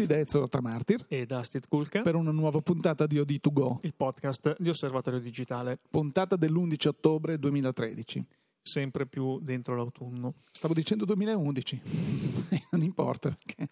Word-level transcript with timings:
tutti 0.00 0.06
da 0.06 0.18
Ezio 0.18 0.48
Tramartir 0.48 1.04
e 1.08 1.26
da 1.26 1.42
Steve 1.42 1.66
Kulka 1.68 2.00
per 2.00 2.14
una 2.14 2.30
nuova 2.30 2.60
puntata 2.60 3.06
di 3.06 3.16
OD2Go, 3.16 3.78
il 3.82 3.94
podcast 3.94 4.56
di 4.58 4.68
Osservatorio 4.68 5.20
Digitale. 5.20 5.78
Puntata 5.90 6.36
dell'11 6.36 6.88
ottobre 6.88 7.38
2013. 7.38 8.24
Sempre 8.62 9.06
più 9.06 9.38
dentro 9.40 9.76
l'autunno. 9.76 10.34
Stavo 10.50 10.74
dicendo 10.74 11.04
2011, 11.04 11.80
non 12.72 12.82
importa 12.82 13.36
perché... 13.36 13.68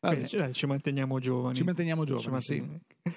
Vabbè. 0.00 0.28
Beh, 0.36 0.52
ci 0.52 0.66
manteniamo 0.66 1.18
giovani. 1.18 1.54
Ci 1.54 1.62
manteniamo 1.62 2.04
giovani, 2.04 2.24
ci 2.24 2.30
manteniamo. 2.30 2.80
sì. 3.02 3.12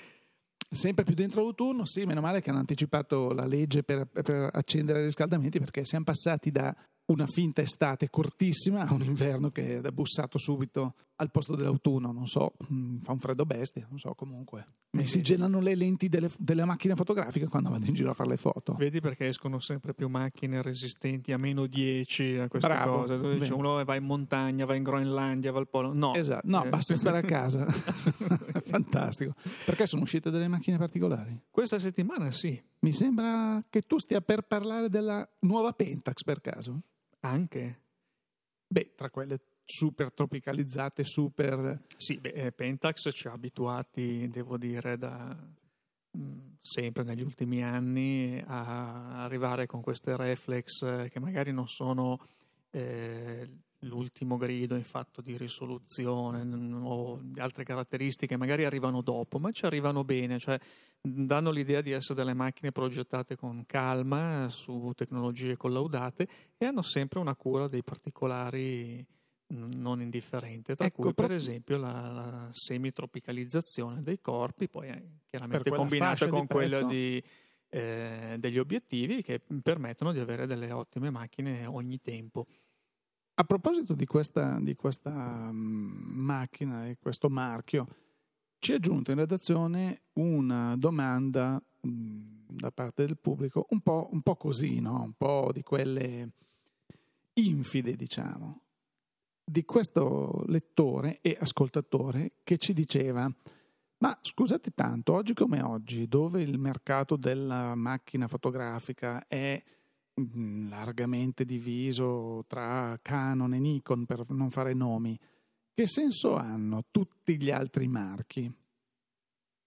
Sempre 0.69 1.03
più 1.03 1.13
dentro 1.13 1.43
l'autunno, 1.43 1.85
sì, 1.85 2.03
meno 2.05 2.21
male 2.21 2.41
che 2.41 2.49
hanno 2.49 2.59
anticipato 2.59 3.31
la 3.31 3.45
legge 3.45 3.83
per, 3.83 4.05
per 4.05 4.49
accendere 4.51 5.01
i 5.01 5.03
riscaldamenti 5.03 5.59
perché 5.59 5.85
siamo 5.85 6.05
passati 6.05 6.49
da 6.49 6.75
una 7.05 7.27
finta 7.27 7.61
estate 7.61 8.09
cortissima 8.09 8.87
a 8.87 8.93
un 8.93 9.03
inverno 9.03 9.49
che 9.49 9.79
è 9.79 9.91
bussato 9.91 10.37
subito 10.37 10.95
al 11.23 11.31
posto 11.31 11.55
dell'autunno, 11.55 12.11
non 12.11 12.27
so, 12.27 12.53
mm, 12.71 12.99
fa 12.99 13.11
un 13.11 13.19
freddo 13.19 13.45
bestia, 13.45 13.85
non 13.89 13.97
so 13.97 14.13
comunque. 14.13 14.67
Mi 14.91 15.07
si 15.07 15.21
gelano 15.21 15.59
le 15.59 15.75
lenti 15.75 16.07
delle, 16.07 16.29
delle, 16.37 16.65
macchine 16.65 16.95
fotografiche 16.95 17.47
quando 17.47 17.69
vado 17.69 17.85
in 17.85 17.93
giro 17.93 18.11
a 18.11 18.13
fare 18.13 18.29
le 18.29 18.37
foto. 18.37 18.75
Vedi 18.75 18.99
perché 18.99 19.27
escono 19.27 19.59
sempre 19.59 19.93
più 19.93 20.07
macchine 20.07 20.61
resistenti 20.61 21.31
a 21.31 21.37
meno 21.37 21.65
10 21.65 22.37
a 22.37 22.47
queste 22.47 22.67
Bravo, 22.67 22.99
cose. 22.99 23.19
Tu 23.19 23.33
dici 23.33 23.51
uno 23.51 23.83
va 23.83 23.95
in 23.95 24.03
montagna, 24.03 24.65
va 24.65 24.75
in 24.75 24.83
Groenlandia, 24.83 25.51
va 25.51 25.59
al 25.59 25.67
polo. 25.67 25.93
No, 25.93 26.13
esatto, 26.13 26.47
no, 26.47 26.63
eh. 26.63 26.69
basta 26.69 26.95
stare 26.95 27.17
a 27.17 27.21
casa. 27.21 27.65
Fantastico. 28.63 29.33
Perché 29.65 29.87
sono 29.87 30.03
uscite 30.03 30.29
delle 30.29 30.47
macchine 30.47 30.77
particolari? 30.77 31.39
Questa 31.49 31.79
settimana 31.79 32.29
sì. 32.31 32.61
Mi 32.79 32.91
sembra 32.91 33.63
che 33.69 33.81
tu 33.81 33.97
stia 33.97 34.21
per 34.21 34.41
parlare 34.41 34.89
della 34.89 35.27
nuova 35.39 35.71
Pentax 35.71 36.23
per 36.23 36.41
caso. 36.41 36.81
Anche? 37.21 37.81
Beh, 38.67 38.93
tra 38.95 39.09
quelle 39.09 39.39
super 39.65 40.11
tropicalizzate, 40.11 41.03
super... 41.03 41.81
Sì, 41.97 42.17
beh, 42.17 42.29
eh, 42.29 42.51
Pentax 42.51 43.09
ci 43.11 43.27
ha 43.27 43.31
abituati, 43.31 44.27
devo 44.29 44.57
dire, 44.57 44.97
da 44.97 45.35
mm, 46.17 46.39
sempre 46.59 47.03
negli 47.03 47.21
ultimi 47.21 47.63
anni 47.63 48.41
a 48.45 49.23
arrivare 49.23 49.65
con 49.65 49.81
queste 49.81 50.15
reflex 50.15 50.81
eh, 50.83 51.09
che 51.09 51.19
magari 51.19 51.51
non 51.51 51.67
sono 51.67 52.19
eh, 52.71 53.49
l'ultimo 53.83 54.37
grido 54.37 54.75
in 54.75 54.83
fatto 54.83 55.21
di 55.21 55.37
risoluzione 55.37 56.41
o 56.81 57.21
altre 57.37 57.63
caratteristiche 57.63 58.37
magari 58.37 58.65
arrivano 58.65 59.01
dopo, 59.01 59.39
ma 59.39 59.51
ci 59.51 59.65
arrivano 59.65 60.03
bene, 60.03 60.39
cioè 60.39 60.59
danno 61.01 61.51
l'idea 61.51 61.81
di 61.81 61.91
essere 61.91 62.15
delle 62.15 62.33
macchine 62.33 62.71
progettate 62.71 63.35
con 63.35 63.65
calma 63.65 64.47
su 64.49 64.91
tecnologie 64.95 65.57
collaudate 65.57 66.27
e 66.57 66.65
hanno 66.65 66.81
sempre 66.81 67.19
una 67.19 67.35
cura 67.35 67.67
dei 67.67 67.83
particolari 67.83 69.05
non 69.53 70.01
indifferente, 70.01 70.75
tra 70.75 70.85
ecco, 70.85 71.03
cui 71.03 71.13
per 71.13 71.31
esempio 71.31 71.77
la, 71.77 72.11
la 72.11 72.49
semitropicalizzazione 72.51 74.01
dei 74.01 74.19
corpi, 74.19 74.67
poi 74.67 74.91
chiaramente 75.29 75.69
combinata 75.69 76.27
con 76.27 76.47
quella 76.47 76.81
di, 76.83 77.21
eh, 77.69 78.35
degli 78.39 78.57
obiettivi 78.57 79.21
che 79.21 79.41
permettono 79.61 80.11
di 80.11 80.19
avere 80.19 80.45
delle 80.45 80.71
ottime 80.71 81.09
macchine 81.09 81.65
ogni 81.65 81.99
tempo. 82.01 82.45
A 83.35 83.43
proposito 83.45 83.95
di 83.95 84.05
questa, 84.05 84.59
di 84.59 84.75
questa 84.75 85.09
um, 85.09 85.91
macchina 86.13 86.87
e 86.87 86.97
questo 86.99 87.29
marchio, 87.29 87.87
ci 88.59 88.73
è 88.73 88.79
giunta 88.79 89.11
in 89.11 89.17
redazione 89.17 90.03
una 90.13 90.75
domanda 90.77 91.61
um, 91.81 92.45
da 92.47 92.71
parte 92.71 93.05
del 93.07 93.17
pubblico 93.17 93.65
un 93.69 93.81
po', 93.81 94.07
un 94.11 94.21
po', 94.21 94.35
così, 94.35 94.79
no? 94.79 95.01
un 95.01 95.13
po' 95.17 95.49
di 95.51 95.63
quelle 95.63 96.29
infide, 97.33 97.95
diciamo, 97.95 98.62
di 99.43 99.65
questo 99.65 100.43
lettore 100.47 101.19
e 101.21 101.37
ascoltatore 101.39 102.33
che 102.43 102.57
ci 102.57 102.73
diceva 102.73 103.31
ma 103.97 104.19
scusate 104.21 104.71
tanto, 104.71 105.13
oggi 105.13 105.33
come 105.33 105.61
oggi, 105.61 106.09
dove 106.09 106.41
il 106.41 106.59
mercato 106.59 107.15
della 107.15 107.73
macchina 107.73 108.27
fotografica 108.27 109.25
è 109.27 109.61
Mm, 110.21 110.69
largamente 110.69 111.43
diviso 111.43 112.45
tra 112.47 112.99
Canon 113.01 113.55
e 113.55 113.59
Nikon 113.59 114.05
per 114.05 114.23
non 114.29 114.51
fare 114.51 114.75
nomi, 114.75 115.19
che 115.73 115.87
senso 115.87 116.35
hanno 116.35 116.85
tutti 116.91 117.41
gli 117.41 117.49
altri 117.49 117.87
marchi? 117.87 118.51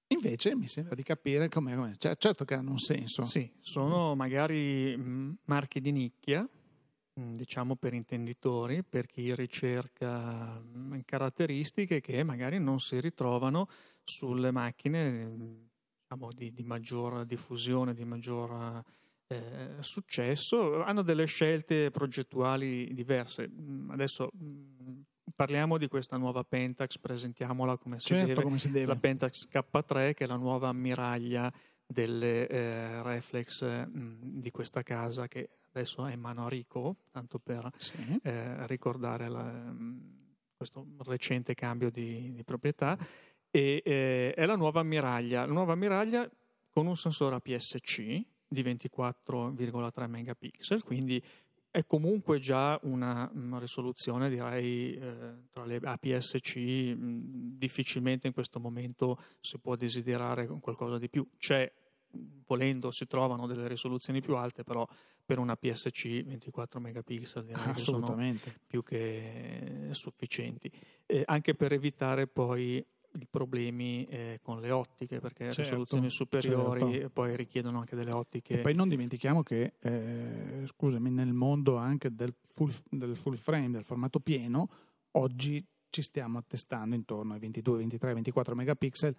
Invece 0.09 0.54
mi 0.54 0.69
sembra 0.69 0.94
di 0.94 1.03
capire 1.03 1.48
come, 1.48 1.97
cioè, 1.98 2.15
certo 2.16 2.44
che 2.44 2.54
hanno 2.54 2.70
un 2.70 2.78
senso. 2.78 3.25
Sì, 3.25 3.50
sono 3.60 4.15
magari 4.15 4.97
mm, 4.97 5.32
marchi 5.47 5.81
di 5.81 5.91
nicchia, 5.91 6.48
diciamo 7.19 7.77
per 7.77 7.94
intenditori, 7.94 8.82
per 8.82 9.06
chi 9.06 9.34
ricerca 9.34 10.62
caratteristiche 11.04 12.00
che 12.00 12.22
magari 12.22 12.59
non 12.59 12.78
si 12.78 13.00
ritrovano 13.00 13.69
sulle 14.04 14.50
macchine 14.50 15.66
diciamo, 16.03 16.32
di, 16.32 16.53
di 16.53 16.62
maggior 16.62 17.25
diffusione, 17.25 17.94
di 17.94 18.04
maggior 18.04 18.84
eh, 19.28 19.77
successo, 19.81 20.82
hanno 20.82 21.00
delle 21.00 21.25
scelte 21.25 21.91
progettuali 21.91 22.93
diverse. 22.93 23.48
Mm, 23.48 23.91
adesso 23.91 24.31
mm, 24.37 25.00
parliamo 25.34 25.78
di 25.78 25.88
questa 25.88 26.19
nuova 26.19 26.44
Pentax, 26.44 26.98
presentiamola 26.98 27.78
come 27.78 27.98
si, 27.98 28.09
certo, 28.09 28.27
deve. 28.27 28.43
come 28.43 28.59
si 28.59 28.71
deve. 28.71 28.87
La 28.87 28.97
Pentax 28.97 29.48
K3 29.48 30.12
che 30.12 30.25
è 30.25 30.27
la 30.27 30.37
nuova 30.37 30.69
ammiraglia 30.69 31.50
delle 31.87 32.47
eh, 32.47 33.03
reflex 33.03 33.62
mh, 33.62 33.98
mm, 33.98 34.19
di 34.21 34.50
questa 34.50 34.83
casa 34.83 35.27
che 35.28 35.48
adesso 35.76 36.06
è 36.06 36.12
in 36.14 36.20
mano 36.20 36.47
a 36.47 36.48
Rico, 36.48 36.97
tanto 37.10 37.38
per 37.38 37.70
sì. 37.76 38.19
eh, 38.22 38.66
ricordare 38.66 39.28
la, 39.28 39.75
questo 40.56 40.87
recente 41.04 41.54
cambio 41.54 41.91
di, 41.91 42.32
di 42.32 42.44
proprietà. 42.44 42.98
E, 43.50 43.82
eh, 43.84 44.34
è 44.34 44.47
la 44.47 44.56
nuova 44.56 44.81
ammiraglia, 44.81 45.44
la 45.44 45.53
nuova 45.53 45.72
ammiraglia 45.72 46.28
con 46.70 46.86
un 46.86 46.97
sensore 46.97 47.36
APS-C 47.36 48.25
di 48.48 48.62
24,3 48.62 50.09
megapixel, 50.09 50.82
quindi 50.82 51.22
è 51.70 51.84
comunque 51.84 52.38
già 52.38 52.78
una 52.84 53.31
mm, 53.34 53.59
risoluzione 53.59 54.31
direi 54.31 54.94
eh, 54.94 55.48
tra 55.50 55.66
le 55.66 55.78
APS-C 55.82 56.56
mh, 56.56 57.04
mm, 57.04 57.59
difficilmente 57.59 58.26
in 58.26 58.32
questo 58.32 58.59
momento 58.60 59.19
si 59.41 59.59
può 59.59 59.75
desiderare 59.76 60.47
qualcosa 60.47 60.97
di 60.97 61.10
più. 61.10 61.28
C'è 61.36 61.70
volendo 62.46 62.90
si 62.90 63.06
trovano 63.06 63.46
delle 63.46 63.68
risoluzioni 63.68 64.20
più 64.20 64.36
alte, 64.36 64.64
però 64.64 64.86
per 65.24 65.38
una 65.38 65.56
PSC 65.56 66.22
24 66.22 66.80
megapixel 66.80 67.44
direi 67.44 67.72
che 67.72 67.78
sono 67.78 68.16
più 68.66 68.82
che 68.82 69.88
sufficienti. 69.90 70.70
Eh, 71.06 71.22
anche 71.26 71.54
per 71.54 71.72
evitare 71.72 72.26
poi 72.26 72.84
i 73.16 73.26
problemi 73.28 74.04
eh, 74.06 74.38
con 74.42 74.60
le 74.60 74.70
ottiche, 74.70 75.20
perché 75.20 75.44
certo, 75.44 75.62
risoluzioni 75.62 76.10
superiori 76.10 76.92
certo. 76.92 77.10
poi 77.10 77.36
richiedono 77.36 77.78
anche 77.78 77.96
delle 77.96 78.12
ottiche. 78.12 78.58
E 78.58 78.60
poi 78.60 78.74
non 78.74 78.88
dimentichiamo 78.88 79.42
che, 79.42 79.74
eh, 79.80 80.64
scusami, 80.66 81.10
nel 81.10 81.32
mondo 81.32 81.76
anche 81.76 82.14
del 82.14 82.34
full, 82.40 82.70
del 82.90 83.16
full 83.16 83.36
frame, 83.36 83.70
del 83.70 83.84
formato 83.84 84.20
pieno, 84.20 84.68
oggi 85.12 85.64
ci 85.88 86.02
stiamo 86.02 86.38
attestando 86.38 86.94
intorno 86.94 87.32
ai 87.32 87.38
22, 87.38 87.78
23, 87.78 88.14
24 88.14 88.54
megapixel 88.54 89.16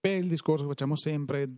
per 0.00 0.18
il 0.18 0.28
discorso 0.28 0.64
che 0.64 0.70
facciamo 0.70 0.96
sempre 0.96 1.48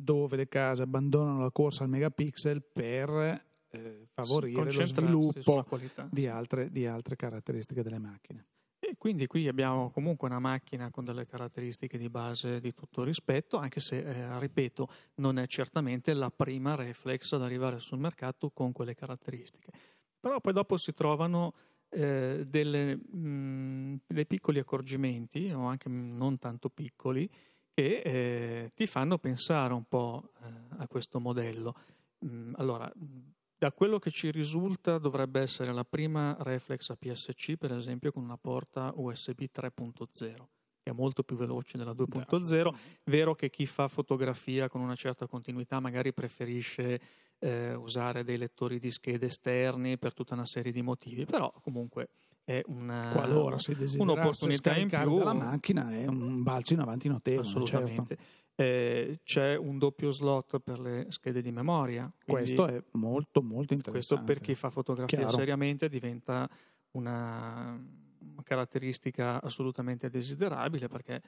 dove 0.00 0.36
le 0.36 0.48
case 0.48 0.82
abbandonano 0.82 1.40
la 1.40 1.50
corsa 1.50 1.84
al 1.84 1.90
megapixel 1.90 2.62
per 2.62 3.44
eh, 3.70 4.08
favorire 4.12 4.72
lo 4.72 4.84
sviluppo 4.84 5.64
di 6.10 6.26
altre, 6.26 6.70
di 6.70 6.86
altre 6.86 7.16
caratteristiche 7.16 7.82
delle 7.82 7.98
macchine. 7.98 8.46
E 8.82 8.96
quindi 8.96 9.26
qui 9.26 9.46
abbiamo 9.46 9.90
comunque 9.90 10.26
una 10.26 10.38
macchina 10.38 10.90
con 10.90 11.04
delle 11.04 11.26
caratteristiche 11.26 11.98
di 11.98 12.08
base 12.08 12.60
di 12.60 12.72
tutto 12.72 13.04
rispetto, 13.04 13.58
anche 13.58 13.78
se, 13.78 13.98
eh, 13.98 14.38
ripeto, 14.40 14.88
non 15.16 15.38
è 15.38 15.46
certamente 15.46 16.14
la 16.14 16.30
prima 16.30 16.74
reflex 16.74 17.32
ad 17.32 17.42
arrivare 17.42 17.78
sul 17.78 17.98
mercato 17.98 18.50
con 18.50 18.72
quelle 18.72 18.94
caratteristiche. 18.94 19.70
Però 20.18 20.40
poi 20.40 20.52
dopo 20.52 20.76
si 20.76 20.92
trovano 20.92 21.54
eh, 21.90 22.44
delle, 22.48 22.96
mh, 22.96 24.00
dei 24.06 24.26
piccoli 24.26 24.58
accorgimenti, 24.58 25.50
o 25.50 25.66
anche 25.66 25.88
non 25.88 26.38
tanto 26.38 26.70
piccoli, 26.70 27.30
che 27.80 28.02
eh, 28.04 28.72
ti 28.74 28.86
fanno 28.86 29.16
pensare 29.16 29.72
un 29.72 29.84
po' 29.84 30.32
eh, 30.42 30.76
a 30.78 30.86
questo 30.86 31.18
modello. 31.18 31.74
Mh, 32.18 32.52
allora, 32.56 32.90
da 33.56 33.72
quello 33.72 33.98
che 33.98 34.10
ci 34.10 34.30
risulta 34.30 34.98
dovrebbe 34.98 35.40
essere 35.40 35.72
la 35.72 35.84
prima 35.84 36.36
reflex 36.40 36.90
APS-C, 36.90 37.56
per 37.56 37.72
esempio, 37.72 38.12
con 38.12 38.22
una 38.22 38.36
porta 38.36 38.92
USB 38.94 39.44
3.0 39.52 40.34
che 40.82 40.88
è 40.88 40.94
molto 40.94 41.22
più 41.22 41.36
veloce 41.36 41.76
della 41.76 41.92
2.0. 41.92 42.74
Vero 43.04 43.34
che 43.34 43.50
chi 43.50 43.66
fa 43.66 43.86
fotografia 43.86 44.68
con 44.68 44.80
una 44.80 44.94
certa 44.94 45.26
continuità 45.26 45.78
magari 45.78 46.14
preferisce 46.14 47.00
eh, 47.38 47.74
usare 47.74 48.24
dei 48.24 48.38
lettori 48.38 48.78
di 48.78 48.90
schede 48.90 49.26
esterni 49.26 49.98
per 49.98 50.14
tutta 50.14 50.32
una 50.32 50.46
serie 50.46 50.72
di 50.72 50.80
motivi, 50.80 51.26
però 51.26 51.52
comunque 51.60 52.08
è 52.50 52.62
una, 52.66 53.10
Qualora 53.12 53.58
si 53.60 53.76
un'opportunità 53.98 54.76
in 54.76 54.88
più. 54.88 55.18
della 55.18 55.32
macchina 55.32 55.92
è 55.92 56.06
un 56.06 56.42
balzo 56.42 56.72
in 56.72 56.80
avanti 56.80 57.06
notevole. 57.06 57.46
Assolutamente. 57.46 58.16
Certo. 58.16 58.38
Eh, 58.56 59.20
c'è 59.22 59.56
un 59.56 59.78
doppio 59.78 60.10
slot 60.10 60.58
per 60.58 60.80
le 60.80 61.06
schede 61.10 61.42
di 61.42 61.52
memoria. 61.52 62.12
Questo 62.26 62.66
è 62.66 62.82
molto 62.92 63.40
molto 63.40 63.74
interessante. 63.74 63.90
Questo 63.90 64.22
per 64.24 64.40
chi 64.40 64.54
fa 64.56 64.68
fotografia 64.68 65.18
Chiaro. 65.18 65.32
seriamente 65.32 65.88
diventa 65.88 66.50
una 66.92 67.80
caratteristica 68.42 69.40
assolutamente 69.40 70.10
desiderabile 70.10 70.88
perché 70.88 71.22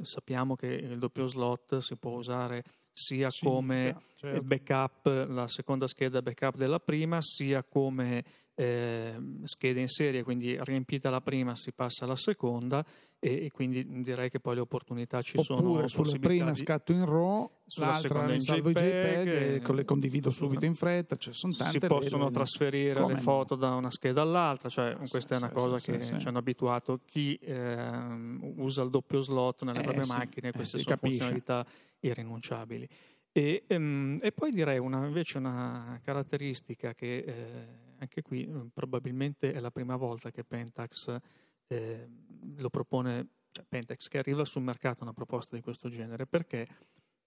sappiamo 0.00 0.54
che 0.54 0.68
il 0.68 0.98
doppio 0.98 1.26
slot 1.26 1.78
si 1.78 1.96
può 1.96 2.12
usare 2.12 2.62
sia 2.98 3.30
sì, 3.30 3.44
come 3.44 3.96
certo. 4.16 4.42
backup, 4.42 5.26
la 5.28 5.46
seconda 5.46 5.86
scheda 5.86 6.20
backup 6.20 6.56
della 6.56 6.80
prima, 6.80 7.18
sia 7.20 7.62
come 7.62 8.24
eh, 8.56 9.16
schede 9.44 9.80
in 9.80 9.88
serie, 9.88 10.24
quindi 10.24 10.58
riempita 10.60 11.08
la 11.10 11.20
prima 11.20 11.54
si 11.54 11.72
passa 11.72 12.04
alla 12.04 12.16
seconda 12.16 12.84
e, 13.20 13.46
e 13.46 13.50
quindi 13.50 13.84
direi 14.02 14.30
che 14.30 14.38
poi 14.38 14.54
le 14.54 14.60
opportunità 14.60 15.20
ci 15.22 15.36
Oppure 15.38 15.58
sono. 15.58 15.70
Oppure 15.70 15.88
sulla 15.88 16.18
prima 16.18 16.52
di, 16.52 16.56
scatto 16.56 16.92
in 16.92 17.04
RAW, 17.04 17.50
l'altra 17.78 18.26
ne 18.26 18.40
salvo 18.40 18.70
i 18.70 18.74
JPEG 18.74 19.64
e 19.66 19.72
le 19.72 19.84
condivido 19.84 20.30
subito 20.30 20.64
in 20.64 20.74
fretta, 20.74 21.16
cioè 21.16 21.34
sono 21.34 21.52
tante 21.52 21.72
Si 21.72 21.78
possono 21.86 22.26
le, 22.26 22.30
trasferire 22.30 23.04
le 23.04 23.16
foto 23.16 23.56
da 23.56 23.74
una 23.74 23.90
scheda 23.90 24.22
all'altra, 24.22 24.68
cioè 24.68 24.96
sì, 25.02 25.10
questa 25.10 25.36
sì, 25.36 25.42
è 25.42 25.44
una 25.44 25.54
sì, 25.54 25.54
cosa 25.54 25.92
che 25.92 26.18
ci 26.18 26.28
hanno 26.28 26.38
abituato 26.38 27.00
chi 27.04 27.34
eh, 27.36 28.48
usa 28.56 28.82
il 28.82 28.90
doppio 28.90 29.20
slot 29.20 29.64
nelle 29.64 29.80
eh, 29.80 29.82
proprie 29.82 30.06
macchine, 30.06 30.52
queste 30.52 30.76
eh, 30.76 30.80
sono 30.80 30.94
capisce. 30.94 31.18
funzionalità 31.18 31.66
irrinunciabili. 32.00 32.88
E, 33.32 33.64
ehm, 33.66 34.18
e, 34.20 34.32
poi 34.32 34.50
direi 34.50 34.78
una, 34.78 35.04
invece 35.04 35.38
una 35.38 36.00
caratteristica 36.02 36.94
che 36.94 37.18
eh, 37.18 37.66
anche 37.98 38.22
qui 38.22 38.48
probabilmente 38.72 39.52
è 39.52 39.60
la 39.60 39.70
prima 39.70 39.96
volta 39.96 40.30
che 40.30 40.44
Pentax 40.44 41.16
eh, 41.68 42.08
lo 42.56 42.70
propone, 42.70 43.28
cioè 43.50 43.64
Pentax 43.68 44.08
che 44.08 44.18
arriva 44.18 44.44
sul 44.44 44.62
mercato 44.62 45.02
una 45.02 45.12
proposta 45.12 45.56
di 45.56 45.62
questo 45.62 45.88
genere, 45.88 46.26
perché 46.26 46.66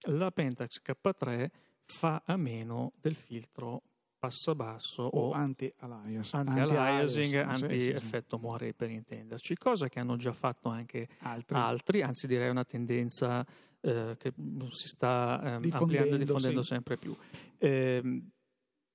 la 0.06 0.30
Pentax 0.30 0.80
K3 0.82 1.48
fa 1.84 2.22
a 2.24 2.36
meno 2.36 2.92
del 3.00 3.14
filtro 3.14 3.82
passa 4.22 4.54
basso 4.54 5.02
o, 5.02 5.30
o 5.30 5.32
anti-aliasing, 5.32 6.46
anti-aliasing, 6.46 7.34
anti-effetto 7.34 8.40
sì, 8.40 8.64
sì. 8.66 8.74
per 8.74 8.90
intenderci, 8.90 9.56
cosa 9.56 9.88
che 9.88 9.98
hanno 9.98 10.14
già 10.14 10.32
fatto 10.32 10.68
anche 10.68 11.08
altri, 11.22 11.56
altri 11.56 12.02
anzi 12.02 12.28
direi 12.28 12.48
una 12.48 12.64
tendenza 12.64 13.44
eh, 13.80 14.14
che 14.16 14.32
si 14.68 14.86
sta 14.86 15.40
eh, 15.42 15.70
ampliando 15.72 16.14
e 16.14 16.18
diffondendo 16.18 16.62
sì. 16.62 16.68
sempre 16.68 16.96
più. 16.96 17.16
Eh, 17.58 18.22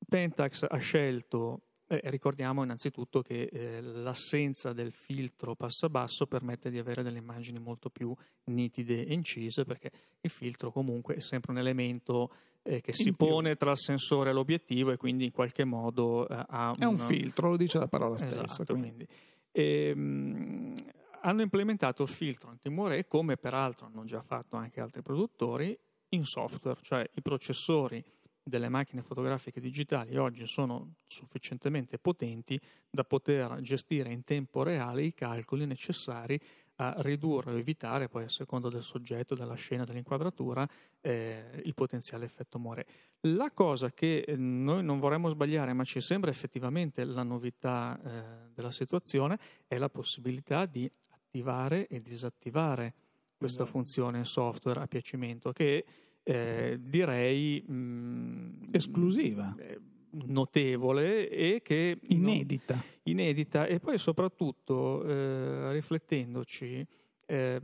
Pentax 0.08 0.66
ha 0.70 0.78
scelto 0.78 1.67
eh, 1.88 2.02
ricordiamo 2.06 2.64
innanzitutto 2.64 3.22
che 3.22 3.50
eh, 3.52 3.82
l'assenza 3.82 4.74
del 4.74 4.92
filtro 4.92 5.56
passa-basso 5.56 6.28
permette 6.28 6.70
di 6.70 6.78
avere 6.78 7.02
delle 7.02 7.18
immagini 7.18 7.60
molto 7.60 7.90
più 7.90 8.14
nitide 8.46 9.06
e 9.06 9.14
incise 9.14 9.64
perché 9.64 9.92
il 10.22 10.30
filtro 10.30 10.72
comunque 10.72 11.16
è 11.16 11.20
sempre 11.22 11.54
un 11.54 11.60
elemento 11.60 12.32
eh, 12.64 12.82
che 12.82 12.92
in 12.92 12.96
si 12.98 13.14
più. 13.14 13.28
pone 13.28 13.56
tra 13.56 13.72
il 13.72 13.78
sensore 13.78 14.32
e 14.32 14.34
l'obiettivo 14.34 14.92
e 14.92 14.98
quindi 14.98 15.26
in 15.26 15.32
qualche 15.32 15.64
modo 15.64 16.28
eh, 16.28 16.46
ha 16.48 16.76
È 16.78 16.86
un 16.86 16.98
filtro, 16.98 17.50
lo 17.50 17.58
dice 17.58 17.80
la 17.80 17.88
parola 17.88 18.18
stessa. 18.18 18.44
Esatto, 18.44 18.74
quindi. 18.74 19.08
E, 19.52 19.94
ehm, 19.96 20.76
hanno 21.22 21.42
implementato 21.42 22.04
il 22.04 22.10
filtro 22.10 22.50
anti-moire 22.50 23.08
come 23.08 23.38
peraltro 23.38 23.88
hanno 23.88 24.04
già 24.04 24.22
fatto 24.22 24.56
anche 24.56 24.82
altri 24.82 25.02
produttori 25.02 25.78
in 26.10 26.26
software, 26.26 26.80
cioè 26.82 27.10
i 27.14 27.22
processori 27.22 28.04
delle 28.48 28.70
macchine 28.70 29.02
fotografiche 29.02 29.60
digitali 29.60 30.16
oggi 30.18 30.48
sono 30.48 30.96
sufficientemente 31.06 32.00
potenti 32.00 32.60
da 32.90 33.04
poter 33.04 33.60
gestire 33.62 34.12
in 34.12 34.24
tempo 34.24 34.64
reale 34.64 35.04
i 35.04 35.14
calcoli 35.14 35.66
necessari 35.66 36.40
a 36.80 36.96
ridurre 37.00 37.52
o 37.52 37.58
evitare, 37.58 38.08
poi 38.08 38.26
a 38.26 38.30
seconda 38.30 38.70
del 38.70 38.84
soggetto, 38.84 39.34
della 39.34 39.56
scena, 39.56 39.84
dell'inquadratura, 39.84 40.68
eh, 41.02 41.62
il 41.64 41.74
potenziale 41.74 42.26
effetto 42.26 42.60
more. 42.60 42.86
La 43.22 43.52
cosa 43.52 43.92
che 43.92 44.20
eh, 44.20 44.36
noi 44.36 44.84
non 44.84 45.00
vorremmo 45.00 45.30
sbagliare, 45.30 45.74
ma 45.74 45.84
ci 45.84 46.02
sembra 46.02 46.30
effettivamente 46.30 47.04
la 47.04 47.24
novità 47.24 48.00
eh, 48.00 48.52
della 48.54 48.72
situazione, 48.72 49.40
è 49.66 49.78
la 49.78 49.90
possibilità 49.90 50.68
di 50.68 50.90
attivare 51.10 51.88
e 51.88 52.00
disattivare 52.00 52.94
questa 53.36 53.64
esatto. 53.64 53.78
funzione 53.78 54.24
software 54.24 54.82
a 54.82 54.88
piacimento 54.88 55.52
che 55.52 55.84
eh, 56.28 56.78
direi 56.82 57.64
mh, 57.66 58.70
esclusiva. 58.72 59.56
Eh, 59.58 59.80
notevole 60.26 61.30
e 61.30 61.62
che 61.62 62.00
inedita. 62.02 62.74
No, 62.74 62.82
inedita 63.04 63.68
e 63.68 63.80
poi 63.80 63.98
soprattutto 64.00 65.04
eh, 65.06 65.72
riflettendoci 65.74 66.86
eh, 67.28 67.62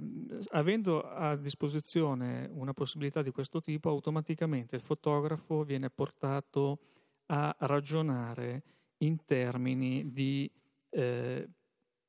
avendo 0.52 1.02
a 1.02 1.36
disposizione 1.36 2.48
una 2.54 2.74
possibilità 2.74 3.22
di 3.24 3.32
questo 3.32 3.60
tipo 3.60 3.90
automaticamente 3.90 4.76
il 4.76 4.82
fotografo 4.82 5.64
viene 5.64 5.90
portato 5.90 6.80
a 7.28 7.56
ragionare 7.62 8.64
in 8.98 9.24
termini 9.26 10.12
di 10.12 10.50
eh, 10.90 11.50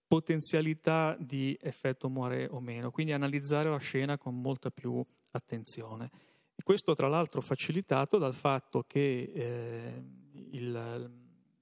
potenzialità 0.06 1.16
di 1.18 1.56
effetto 1.60 2.10
muore 2.10 2.46
o 2.50 2.60
meno, 2.60 2.90
quindi 2.90 3.12
analizzare 3.12 3.70
la 3.70 3.78
scena 3.78 4.18
con 4.18 4.40
molta 4.40 4.70
più 4.70 5.02
attenzione. 5.30 6.10
Questo 6.62 6.94
tra 6.94 7.08
l'altro 7.08 7.40
facilitato 7.40 8.16
dal 8.16 8.34
fatto 8.34 8.84
che 8.86 9.30
eh, 9.34 10.02
il, 10.52 11.10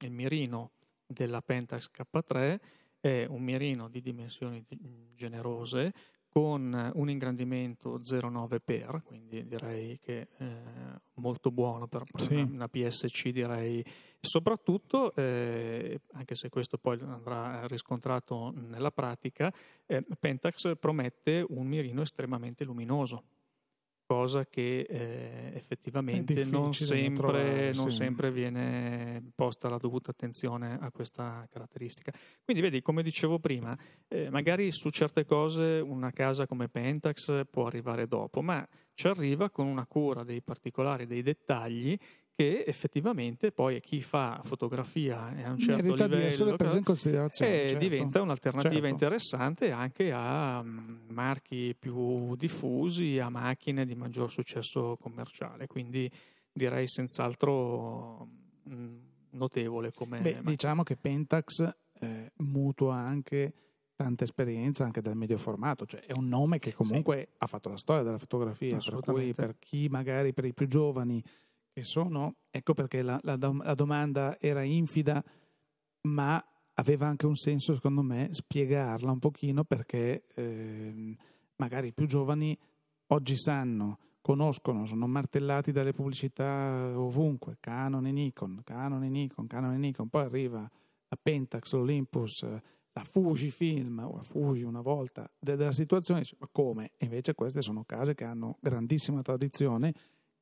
il, 0.01 0.11
mirino 0.11 0.73
della 1.07 1.41
Pentax 1.41 1.91
K3 1.91 2.61
è 3.01 3.27
un 3.29 3.43
mirino 3.43 3.89
di 3.89 4.01
dimensioni 4.01 4.65
generose 5.15 5.93
con 6.29 6.91
un 6.95 7.11
ingrandimento 7.11 7.99
0,9 7.99 8.59
per, 8.65 9.03
quindi 9.05 9.47
direi 9.47 9.99
che 9.99 10.29
è 10.39 10.55
molto 11.15 11.51
buono 11.51 11.89
per 11.89 12.05
sì. 12.15 12.35
una, 12.35 12.45
una, 12.45 12.69
PSC 12.69 13.29
direi. 13.29 13.85
Soprattutto, 14.19 15.15
eh, 15.15 16.01
anche 16.13 16.35
se 16.35 16.49
questo 16.49 16.79
poi 16.79 16.99
andrà 17.01 17.67
riscontrato 17.67 18.51
nella 18.55 18.91
pratica, 18.91 19.53
eh, 19.85 20.03
Pentax 20.19 20.77
promette 20.79 21.45
un 21.47 21.67
mirino 21.67 22.01
estremamente 22.01 22.65
luminoso 22.65 23.25
cosa 24.13 24.45
che 24.45 24.81
eh, 24.81 25.53
effettivamente 25.55 26.45
non 26.45 26.75
sempre, 26.75 27.15
trovare, 27.15 27.73
non 27.73 27.91
sì. 27.91 27.97
sempre, 27.97 28.31
viene 28.31 29.33
posta 29.35 29.71
la 29.71 29.79
dovuta 29.79 30.11
attenzione 30.11 30.77
a 30.79 30.91
questa 30.91 31.49
caratteristica. 31.51 32.13
Quindi 32.45 32.63
vedi, 32.63 32.83
come 32.83 33.03
dicevo 33.03 33.39
prima, 33.39 33.75
eh, 34.09 34.29
magari 34.29 34.71
su 34.71 34.91
certe 34.91 35.25
cose 35.25 35.81
una 35.83 36.11
casa 36.11 36.47
come 36.47 36.69
Pentax 36.69 37.47
può 37.51 37.65
arrivare 37.65 38.07
dopo, 38.07 38.43
ma 38.43 38.69
ci 38.93 39.07
arriva 39.07 39.49
con 39.49 39.67
una 39.67 39.87
cura 39.87 40.25
dei 40.25 40.43
particolari, 40.43 41.07
dei 41.07 41.23
dettagli 41.23 41.99
che 42.35 42.65
effettivamente 42.67 43.53
poi 43.53 43.81
chi 43.81 44.01
fa 44.01 44.41
fotografia 44.43 45.35
a 45.45 45.51
un 45.51 45.59
certo 45.59 45.83
Merita 45.83 46.05
livello 46.05 46.17
di 46.17 46.27
essere 46.27 46.57
preso 46.57 46.79
in 46.79 46.85
considerazione 46.85 47.53
eh, 47.53 47.69
certo. 47.69 47.79
diventa 47.79 48.21
un'alternativa 48.23 48.73
certo. 48.73 48.87
interessante 48.87 49.71
anche 49.71 50.13
a 50.13 50.61
um, 50.61 51.01
marchi 51.09 51.77
più 51.79 52.35
diffusi, 52.37 53.19
a 53.19 53.29
macchine 53.29 53.85
di 53.85 53.95
maggior 53.95 54.31
successo 54.31 54.97
commerciale. 54.99 55.67
Quindi 55.67 56.11
direi 56.51 56.89
senz'altro 56.89 58.29
mm, 58.69 58.97
notevole 59.31 59.93
come. 59.93 60.21
Beh, 60.21 60.41
diciamo 60.43 60.83
che 60.83 60.97
Pentax 60.97 61.71
eh, 62.01 62.33
mutua 62.37 62.97
anche 62.97 63.53
tanta 63.95 64.25
esperienza 64.25 64.85
anche 64.85 65.01
dal 65.01 65.17
medio 65.17 65.37
formato, 65.37 65.87
cioè 65.87 66.01
è 66.01 66.13
un 66.13 66.25
nome 66.25 66.59
che 66.59 66.73
comunque 66.73 67.29
sì. 67.31 67.37
ha 67.39 67.47
fatto 67.47 67.69
la 67.69 67.77
storia 67.77 68.03
della 68.03 68.19
fotografia, 68.19 68.79
per 68.79 69.01
cui 69.01 69.33
per 69.33 69.57
chi 69.59 69.89
magari 69.89 70.33
per 70.33 70.47
i 70.47 70.53
più 70.53 70.67
giovani 70.67 71.23
che 71.73 71.83
sono, 71.83 72.37
ecco 72.51 72.75
perché 72.75 73.03
la, 73.03 73.19
la, 73.23 73.37
la 73.39 73.75
domanda 73.75 74.39
era 74.39 74.63
infida, 74.63 75.23
ma 76.03 76.45
aveva 76.75 77.07
anche 77.07 77.27
un 77.27 77.37
senso 77.37 77.75
secondo 77.75 78.03
me 78.03 78.29
spiegarla 78.31 79.11
un 79.11 79.19
pochino 79.19 79.65
perché 79.65 80.25
eh, 80.35 81.17
magari 81.57 81.89
i 81.89 81.93
più 81.93 82.07
giovani 82.07 82.57
oggi 83.09 83.37
sanno, 83.37 83.99
conoscono, 84.21 84.87
sono 84.87 85.07
martellati 85.07 85.73
dalle 85.73 85.93
pubblicità 85.93 86.93
ovunque, 86.95 87.57
Canon 87.61 88.07
e 88.07 88.13
Nikon, 88.13 88.61
Canon 88.65 89.03
e 89.05 89.09
Nikon, 89.09 89.47
Canon 89.47 89.73
e 89.73 89.79
Nikon, 89.79 90.09
poi 90.09 90.25
arriva 90.25 90.61
la 90.61 91.19
Pentax, 91.21 91.73
l'Olympus, 91.73 92.43
la 92.95 93.05
Fujifilm 93.05 93.99
o 94.01 94.17
la 94.17 94.23
Fuji 94.23 94.63
una 94.63 94.81
volta 94.81 95.31
della 95.39 95.73
situazione, 95.73 96.25
ma 96.39 96.49
come? 96.51 96.93
E 96.97 97.07
invece 97.07 97.35
queste 97.35 97.63
sono 97.63 97.85
case 97.85 98.15
che 98.15 98.25
hanno 98.25 98.59
grandissima 98.61 99.23
tradizione 99.23 99.93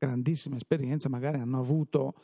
grandissima 0.01 0.57
esperienza, 0.57 1.11
magari 1.11 1.39
hanno 1.39 1.59
avuto 1.59 2.15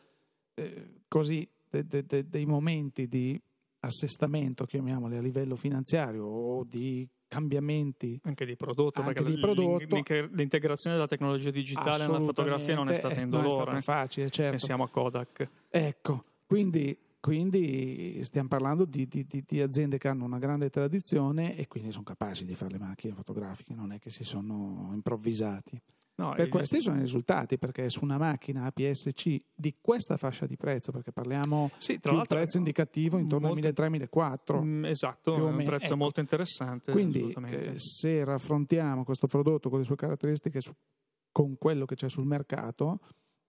eh, 0.54 1.02
così 1.06 1.46
de, 1.68 1.84
de, 1.84 2.04
de, 2.04 2.28
dei 2.28 2.46
momenti 2.46 3.06
di 3.06 3.38
assestamento, 3.80 4.64
chiamiamoli 4.64 5.16
a 5.16 5.20
livello 5.20 5.56
finanziario 5.56 6.24
o 6.24 6.64
di 6.64 7.06
cambiamenti 7.28 8.18
anche 8.22 8.46
di 8.46 8.56
prodotto, 8.56 9.00
anche 9.00 9.14
perché 9.14 9.30
di 9.30 9.40
prodotto. 9.40 10.28
l'integrazione 10.30 10.96
della 10.96 11.08
tecnologia 11.08 11.50
digitale 11.50 12.06
nella 12.06 12.20
fotografia 12.20 12.74
non 12.74 12.88
è 12.88 12.94
stata 12.94 13.20
indolore. 13.20 13.76
Eh, 13.76 13.82
facile, 13.82 14.30
certo. 14.30 14.50
Pensiamo 14.52 14.84
a 14.84 14.88
Kodak. 14.88 15.50
Ecco, 15.68 16.22
quindi, 16.46 16.96
quindi 17.20 18.22
stiamo 18.22 18.48
parlando 18.48 18.86
di, 18.86 19.06
di, 19.06 19.26
di, 19.26 19.60
aziende 19.60 19.98
che 19.98 20.08
hanno 20.08 20.24
una 20.24 20.38
grande 20.38 20.70
tradizione 20.70 21.56
e 21.56 21.66
quindi 21.66 21.90
sono 21.90 22.04
capaci 22.04 22.46
di 22.46 22.54
fare 22.54 22.72
le 22.72 22.78
macchine 22.78 23.12
fotografiche, 23.12 23.74
non 23.74 23.92
è 23.92 23.98
che 23.98 24.10
si 24.10 24.24
sono 24.24 24.90
improvvisati. 24.94 25.78
No, 26.18 26.32
per 26.34 26.48
questi 26.48 26.80
sono 26.80 26.96
i 26.96 27.00
risultati, 27.00 27.58
perché 27.58 27.90
su 27.90 28.02
una 28.02 28.16
macchina 28.16 28.64
APS-C 28.64 29.38
di 29.54 29.76
questa 29.80 30.16
fascia 30.16 30.46
di 30.46 30.56
prezzo, 30.56 30.90
perché 30.90 31.12
parliamo 31.12 31.70
sì, 31.76 31.98
di 32.00 32.08
un 32.08 32.24
prezzo 32.26 32.56
indicativo 32.56 33.18
intorno 33.18 33.48
molto, 33.48 33.66
ai 33.66 33.72
1.300-1.400. 33.72 34.62
Mm, 34.62 34.84
esatto, 34.86 35.36
è 35.36 35.40
un 35.40 35.64
prezzo 35.64 35.86
ecco. 35.88 35.96
molto 35.96 36.20
interessante. 36.20 36.92
Quindi 36.92 37.34
eh, 37.48 37.78
se 37.78 38.24
raffrontiamo 38.24 39.04
questo 39.04 39.26
prodotto 39.26 39.68
con 39.68 39.80
le 39.80 39.84
sue 39.84 39.96
caratteristiche 39.96 40.62
su, 40.62 40.72
con 41.30 41.58
quello 41.58 41.84
che 41.84 41.96
c'è 41.96 42.08
sul 42.08 42.24
mercato, 42.24 42.98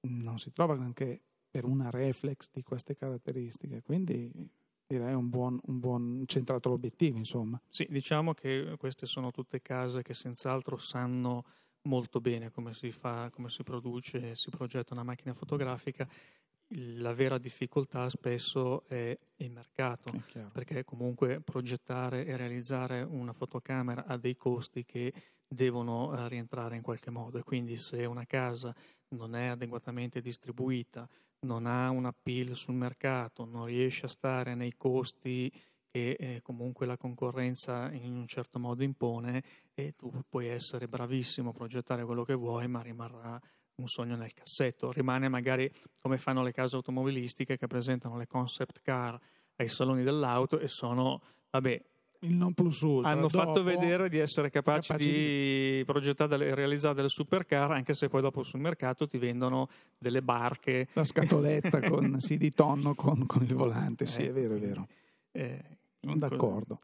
non 0.02 0.38
si 0.38 0.52
trova 0.52 0.74
anche 0.74 1.22
per 1.50 1.64
una 1.64 1.90
reflex 1.90 2.50
di 2.52 2.64
queste 2.64 2.98
caratteristiche. 2.98 3.82
Quindi 3.82 4.30
direi 4.86 5.14
un 5.14 5.30
buon, 5.30 5.58
un 5.68 5.80
buon 5.80 6.24
centrato 6.26 6.68
l'obiettivo, 6.68 7.18
insomma. 7.18 7.62
Sì, 7.70 7.88
diciamo 7.90 8.34
che 8.34 8.76
queste 8.78 9.06
sono 9.06 9.32
tutte 9.32 9.62
case 9.62 10.02
che 10.02 10.14
senz'altro 10.14 10.76
sanno 10.76 11.46
molto 11.88 12.20
bene 12.20 12.52
come 12.52 12.74
si 12.74 12.92
fa, 12.92 13.30
come 13.32 13.50
si 13.50 13.64
produce, 13.64 14.36
si 14.36 14.50
progetta 14.50 14.94
una 14.94 15.04
macchina 15.04 15.34
fotografica. 15.34 16.08
La 16.72 17.14
vera 17.14 17.38
difficoltà 17.38 18.10
spesso 18.10 18.84
è 18.88 19.18
il 19.38 19.52
mercato, 19.52 20.12
perché 20.52 20.84
comunque 20.84 21.40
progettare 21.40 22.26
e 22.26 22.36
realizzare 22.36 23.02
una 23.02 23.32
fotocamera 23.32 24.06
ha 24.06 24.18
dei 24.18 24.36
costi 24.36 24.84
che 24.84 25.14
devono 25.48 26.14
eh, 26.14 26.28
rientrare 26.28 26.76
in 26.76 26.82
qualche 26.82 27.10
modo 27.10 27.38
e 27.38 27.44
quindi 27.44 27.78
se 27.78 28.06
una 28.06 28.26
casa 28.26 28.76
non 29.10 29.34
è 29.34 29.46
adeguatamente 29.46 30.20
distribuita, 30.20 31.08
non 31.46 31.66
ha 31.66 31.90
un 31.90 32.06
appeal 32.06 32.54
sul 32.54 32.76
mercato, 32.76 33.46
non 33.46 33.66
riesce 33.66 34.06
a 34.06 34.10
stare 34.10 34.54
nei 34.54 34.76
costi 34.76 35.50
che 35.98 36.16
eh, 36.20 36.42
comunque 36.44 36.86
la 36.86 36.96
concorrenza 36.96 37.90
in 37.92 38.16
un 38.16 38.28
certo 38.28 38.60
modo 38.60 38.84
impone 38.84 39.44
e 39.74 39.96
tu 39.96 40.12
puoi 40.30 40.48
essere 40.48 40.88
bravissimo 40.88 41.50
a 41.50 41.54
progettare 41.54 42.06
quello 42.06 42.24
che 42.24 42.36
vuoi, 42.36 42.68
ma 42.68 42.82
rimarrà 42.82 43.42
un 43.76 43.88
sogno 43.88 44.16
nel 44.16 44.34
cassetto. 44.34 44.92
Rimane 44.92 45.28
magari 45.28 45.72
come 46.00 46.20
fanno 46.20 46.44
le 46.44 46.52
case 46.52 46.76
automobilistiche 46.76 47.58
che 47.58 47.66
presentano 47.66 48.18
le 48.18 48.28
concept 48.28 48.82
car 48.82 49.20
ai 49.56 49.68
saloni 49.68 50.04
dell'auto 50.04 50.60
e 50.60 50.68
sono, 50.68 51.22
vabbè, 51.50 51.82
il 52.22 52.34
non 52.34 52.54
plus 52.54 52.82
ultra. 52.82 53.12
Hanno 53.12 53.30
fatto 53.30 53.64
vedere 53.64 54.08
di 54.08 54.20
essere 54.20 54.52
capaci, 54.52 54.90
capaci 54.90 55.10
di, 55.10 55.78
di 55.78 55.84
progettare 55.84 56.48
e 56.48 56.54
realizzare 56.56 56.96
delle 56.96 57.10
supercar, 57.10 57.72
anche 57.72 57.96
se 57.96 58.08
poi 58.08 58.22
dopo 58.22 58.44
sul 58.44 58.60
mercato 58.60 59.08
ti 59.08 59.18
vendono 59.18 59.68
delle 59.98 60.22
barche. 60.22 60.88
La 60.94 61.04
scatoletta 61.04 61.82
con, 61.82 62.18
sì, 62.22 62.38
di 62.38 62.52
tonno 62.52 62.94
con, 62.94 63.26
con 63.26 63.44
il 63.44 63.54
volante, 63.54 64.06
sì, 64.06 64.22
eh, 64.22 64.28
è 64.28 64.32
vero, 64.32 64.56
è 64.56 64.60
vero. 64.60 64.88
Eh, 65.32 65.78
d'accordo. 66.16 66.78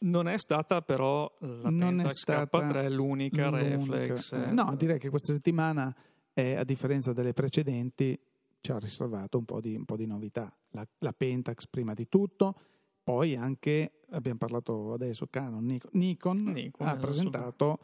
Non 0.00 0.28
è 0.28 0.38
stata 0.38 0.80
però 0.80 1.30
la 1.40 1.68
non 1.68 1.96
Pentax 1.96 2.26
K3 2.26 2.90
l'unica, 2.90 3.50
l'unica 3.50 3.76
reflex. 3.76 4.32
Eh. 4.32 4.50
No, 4.50 4.74
direi 4.74 4.98
che 4.98 5.10
questa 5.10 5.32
settimana, 5.32 5.94
è, 6.32 6.54
a 6.54 6.64
differenza 6.64 7.12
delle 7.12 7.34
precedenti, 7.34 8.18
ci 8.60 8.72
ha 8.72 8.78
riservato 8.78 9.38
un 9.38 9.44
po' 9.44 9.60
di, 9.60 9.74
un 9.74 9.84
po 9.84 9.96
di 9.96 10.06
novità. 10.06 10.54
La, 10.70 10.86
la, 10.98 11.12
Pentax 11.12 11.66
prima 11.66 11.92
di 11.92 12.08
tutto, 12.08 12.54
poi 13.02 13.34
anche, 13.36 14.00
abbiamo 14.10 14.38
parlato 14.38 14.92
adesso, 14.92 15.26
Canon, 15.26 15.64
Nikon, 15.64 15.90
Nikon, 15.92 16.38
Nikon 16.38 16.86
ha 16.86 16.96
presentato 16.96 17.78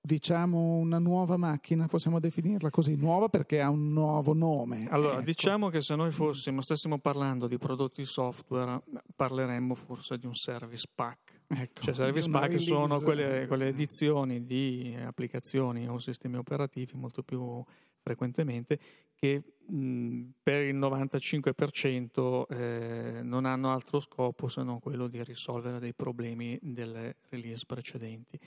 diciamo 0.00 0.76
una 0.76 0.98
nuova 0.98 1.36
macchina, 1.36 1.86
possiamo 1.86 2.18
definirla 2.18 2.70
così, 2.70 2.96
nuova 2.96 3.28
perché 3.28 3.60
ha 3.60 3.68
un 3.68 3.92
nuovo 3.92 4.32
nome. 4.32 4.86
Allora, 4.90 5.14
ecco. 5.16 5.24
diciamo 5.24 5.68
che 5.68 5.82
se 5.82 5.94
noi 5.94 6.10
fossimo, 6.10 6.62
stessimo 6.62 6.98
parlando 6.98 7.46
di 7.46 7.58
prodotti 7.58 8.04
software, 8.04 8.82
parleremmo 9.14 9.74
forse 9.74 10.16
di 10.18 10.26
un 10.26 10.34
service 10.34 10.86
pack. 10.94 11.38
Ecco, 11.48 11.82
cioè, 11.82 11.94
service 11.94 12.30
pack 12.30 12.44
release, 12.44 12.64
sono 12.64 13.00
quelle, 13.00 13.46
quelle, 13.46 13.68
edizioni 13.68 14.44
di 14.44 14.96
applicazioni 15.04 15.88
o 15.88 15.98
sistemi 15.98 16.36
operativi 16.36 16.92
molto 16.96 17.22
più 17.22 17.62
frequentemente 18.02 18.78
che 19.14 19.42
mh, 19.66 20.28
per 20.42 20.62
il 20.62 20.76
95% 20.76 22.46
eh, 22.48 23.20
non 23.22 23.44
hanno 23.44 23.70
altro 23.70 24.00
scopo 24.00 24.48
se 24.48 24.62
non 24.62 24.78
quello 24.78 25.08
di 25.08 25.22
risolvere 25.22 25.78
dei 25.78 25.92
problemi 25.92 26.58
delle 26.62 27.16
release 27.28 27.64
precedenti. 27.66 28.38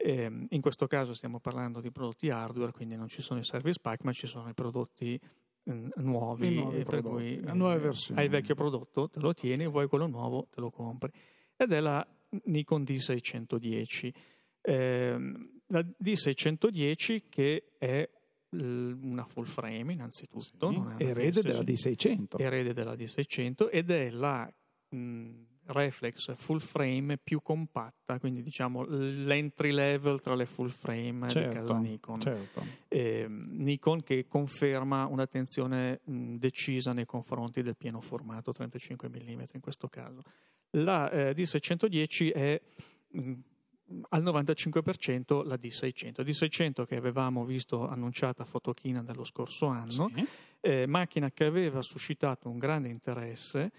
Eh, 0.00 0.46
in 0.48 0.60
questo 0.60 0.86
caso 0.86 1.12
stiamo 1.12 1.40
parlando 1.40 1.80
di 1.80 1.90
prodotti 1.90 2.30
hardware, 2.30 2.70
quindi 2.70 2.94
non 2.94 3.08
ci 3.08 3.20
sono 3.20 3.40
i 3.40 3.44
service 3.44 3.80
pack, 3.80 4.04
ma 4.04 4.12
ci 4.12 4.28
sono 4.28 4.48
i 4.48 4.54
prodotti 4.54 5.14
eh, 5.64 5.88
nuovi, 5.96 6.54
nuovi 6.54 6.84
per 6.84 7.02
cui 7.02 7.36
eh, 7.36 8.14
hai 8.14 8.24
il 8.24 8.30
vecchio 8.30 8.54
prodotto, 8.54 9.10
te 9.10 9.18
lo 9.18 9.34
tieni, 9.34 9.66
vuoi 9.66 9.88
quello 9.88 10.06
nuovo, 10.06 10.46
te 10.50 10.60
lo 10.60 10.70
compri. 10.70 11.10
Ed 11.56 11.72
è 11.72 11.80
la 11.80 12.06
Nikon 12.44 12.82
D610. 12.82 14.14
Eh, 14.60 15.18
la 15.66 15.80
D610 15.80 17.22
che 17.28 17.72
è 17.76 18.08
una 18.50 19.24
full 19.26 19.44
frame 19.44 19.92
innanzitutto, 19.92 20.94
sì, 20.96 21.04
erede 21.04 21.42
della 21.42 21.60
D600. 21.60 22.40
Erede 22.40 22.72
della 22.72 22.94
D600 22.94 23.68
ed 23.70 23.90
è 23.90 24.10
la 24.10 24.50
mh, 24.90 25.42
reflex 25.68 26.34
full 26.34 26.58
frame 26.58 27.18
più 27.18 27.40
compatta, 27.40 28.18
quindi 28.18 28.42
diciamo 28.42 28.84
l'entry 28.84 29.70
level 29.70 30.20
tra 30.20 30.34
le 30.34 30.46
full 30.46 30.68
frame 30.68 31.28
certo, 31.28 31.48
di 31.48 31.54
casa 31.54 31.78
Nikon. 31.78 32.20
Certo. 32.20 32.64
Eh, 32.88 33.26
Nikon 33.28 34.02
che 34.02 34.26
conferma 34.26 35.06
un'attenzione 35.06 36.00
mh, 36.04 36.36
decisa 36.36 36.92
nei 36.92 37.06
confronti 37.06 37.62
del 37.62 37.76
pieno 37.76 38.00
formato 38.00 38.52
35 38.52 39.08
mm 39.08 39.42
in 39.52 39.60
questo 39.60 39.88
caso. 39.88 40.22
La 40.72 41.10
eh, 41.10 41.32
D610 41.32 42.32
è 42.32 42.60
mh, 43.10 43.32
al 44.10 44.22
95% 44.22 45.46
la 45.46 45.56
D600. 45.56 46.22
D600 46.22 46.86
che 46.86 46.96
avevamo 46.96 47.44
visto 47.44 47.88
annunciata 47.88 48.42
a 48.42 48.46
Fotochina 48.46 49.02
dello 49.02 49.24
scorso 49.24 49.66
anno, 49.66 50.10
sì. 50.14 50.26
eh, 50.60 50.86
macchina 50.86 51.30
che 51.30 51.44
aveva 51.44 51.82
suscitato 51.82 52.48
un 52.48 52.58
grande 52.58 52.88
interesse 52.88 53.70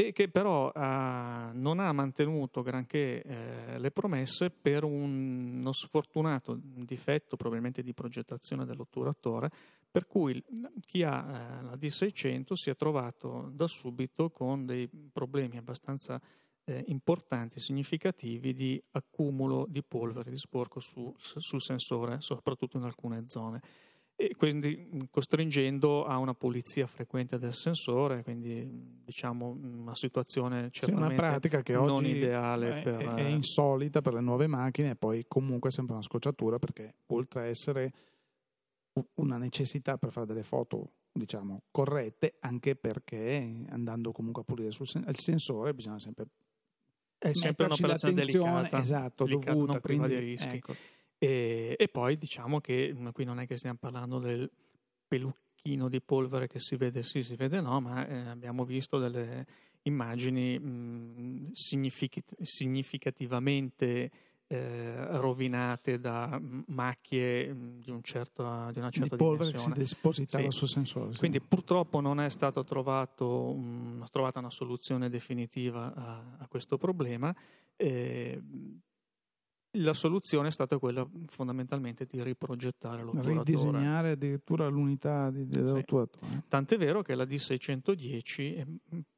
e 0.00 0.12
che 0.12 0.28
però 0.28 0.70
ha, 0.72 1.50
non 1.52 1.80
ha 1.80 1.90
mantenuto 1.90 2.62
granché 2.62 3.20
eh, 3.20 3.78
le 3.80 3.90
promesse 3.90 4.48
per 4.48 4.84
un, 4.84 5.56
uno 5.58 5.72
sfortunato 5.72 6.56
difetto 6.62 7.34
probabilmente 7.34 7.82
di 7.82 7.92
progettazione 7.92 8.64
dell'otturatore 8.64 9.50
per 9.90 10.06
cui 10.06 10.40
chi 10.86 11.02
ha 11.02 11.18
eh, 11.18 11.62
la 11.62 11.74
D600 11.74 12.52
si 12.52 12.70
è 12.70 12.76
trovato 12.76 13.50
da 13.52 13.66
subito 13.66 14.30
con 14.30 14.66
dei 14.66 14.88
problemi 15.12 15.56
abbastanza 15.56 16.20
eh, 16.62 16.84
importanti 16.86 17.58
significativi 17.58 18.52
di 18.52 18.80
accumulo 18.92 19.66
di 19.68 19.82
polvere, 19.82 20.30
di 20.30 20.38
sporco 20.38 20.78
su, 20.78 21.12
sul 21.16 21.60
sensore, 21.60 22.20
soprattutto 22.20 22.76
in 22.76 22.84
alcune 22.84 23.26
zone 23.26 23.60
e 24.20 24.34
quindi 24.34 25.06
costringendo 25.12 26.04
a 26.04 26.18
una 26.18 26.34
pulizia 26.34 26.88
frequente 26.88 27.38
del 27.38 27.54
sensore, 27.54 28.24
quindi 28.24 28.68
diciamo 29.04 29.56
una 29.62 29.94
situazione 29.94 30.70
certamente 30.72 31.14
sì, 31.14 31.20
una 31.20 31.30
pratica 31.30 31.62
che 31.62 31.74
non 31.74 32.04
ideale 32.04 32.80
è, 32.80 32.82
per... 32.82 33.14
è, 33.14 33.28
insolita 33.28 34.00
per 34.00 34.14
le 34.14 34.20
nuove 34.20 34.48
macchine 34.48 34.90
e 34.90 34.96
poi 34.96 35.24
comunque 35.28 35.70
sembra 35.70 35.94
una 35.94 36.02
scocciatura 36.02 36.58
perché 36.58 36.96
oltre 37.06 37.42
a 37.42 37.44
essere 37.44 37.92
una 39.14 39.36
necessità 39.36 39.98
per 39.98 40.10
fare 40.10 40.26
delle 40.26 40.42
foto 40.42 40.94
diciamo 41.12 41.62
corrette 41.70 42.38
anche 42.40 42.74
perché 42.74 43.66
andando 43.68 44.10
comunque 44.10 44.42
a 44.42 44.44
pulire 44.44 44.72
sul 44.72 44.88
sen- 44.88 45.04
il 45.06 45.18
sensore 45.20 45.74
bisogna 45.74 46.00
sempre 46.00 46.26
è 47.18 47.32
sempre 47.34 47.66
un'operazione 47.66 48.14
delicata 48.14 48.80
esatto, 48.80 49.24
delicata, 49.24 49.52
dovuta, 49.52 49.72
non 49.74 49.80
priva 49.80 50.06
quindi, 50.06 50.24
di 50.24 50.30
rischi 50.30 50.56
ecco. 50.56 50.74
E, 51.18 51.74
e, 51.76 51.88
poi 51.88 52.16
diciamo 52.16 52.60
che 52.60 52.94
qui 53.12 53.24
non 53.24 53.40
è 53.40 53.46
che 53.46 53.56
stiamo 53.56 53.78
parlando 53.80 54.18
del 54.20 54.48
pelucchino 55.06 55.88
di 55.88 56.00
polvere 56.00 56.46
che 56.46 56.60
si 56.60 56.76
vede 56.76 57.02
sì, 57.02 57.22
si 57.22 57.34
vede 57.34 57.60
no, 57.60 57.80
ma 57.80 58.06
eh, 58.06 58.28
abbiamo 58.28 58.64
visto 58.64 58.98
delle 58.98 59.44
immagini 59.82 60.58
mh, 60.58 61.52
signific- 61.52 62.40
significativamente 62.42 64.10
eh, 64.50 65.18
rovinate 65.18 66.00
da 66.00 66.40
macchie 66.68 67.54
di, 67.78 67.90
un 67.90 68.02
certo, 68.02 68.42
di 68.72 68.78
una 68.78 68.90
certa 68.90 69.16
di 69.16 69.22
polvere 69.22 69.50
dimensione. 69.50 69.74
che 69.74 69.86
si 69.86 69.94
depositava 69.94 70.50
sì. 70.50 70.56
sul 70.56 70.68
sensore. 70.68 71.12
Sì. 71.12 71.18
Quindi 71.18 71.40
purtroppo 71.40 72.00
non 72.00 72.20
è 72.20 72.30
stata 72.30 72.64
trovato, 72.64 73.54
trovata 74.10 74.38
una 74.38 74.50
soluzione 74.50 75.10
definitiva 75.10 75.92
a, 75.94 76.36
a 76.38 76.48
questo 76.48 76.78
problema. 76.78 77.34
Eh, 77.76 78.42
la 79.72 79.92
soluzione 79.92 80.48
è 80.48 80.50
stata 80.50 80.78
quella 80.78 81.06
fondamentalmente 81.26 82.06
di 82.06 82.22
riprogettare 82.22 83.02
l'otturatore. 83.02 83.38
Ridisegnare 83.38 84.10
addirittura 84.12 84.68
l'unità 84.68 85.30
di, 85.30 85.46
dell'otturatore. 85.46 86.26
Sì. 86.26 86.42
Tant'è 86.48 86.78
vero 86.78 87.02
che 87.02 87.14
la 87.14 87.24
D610 87.24 88.40
eh, 88.40 88.66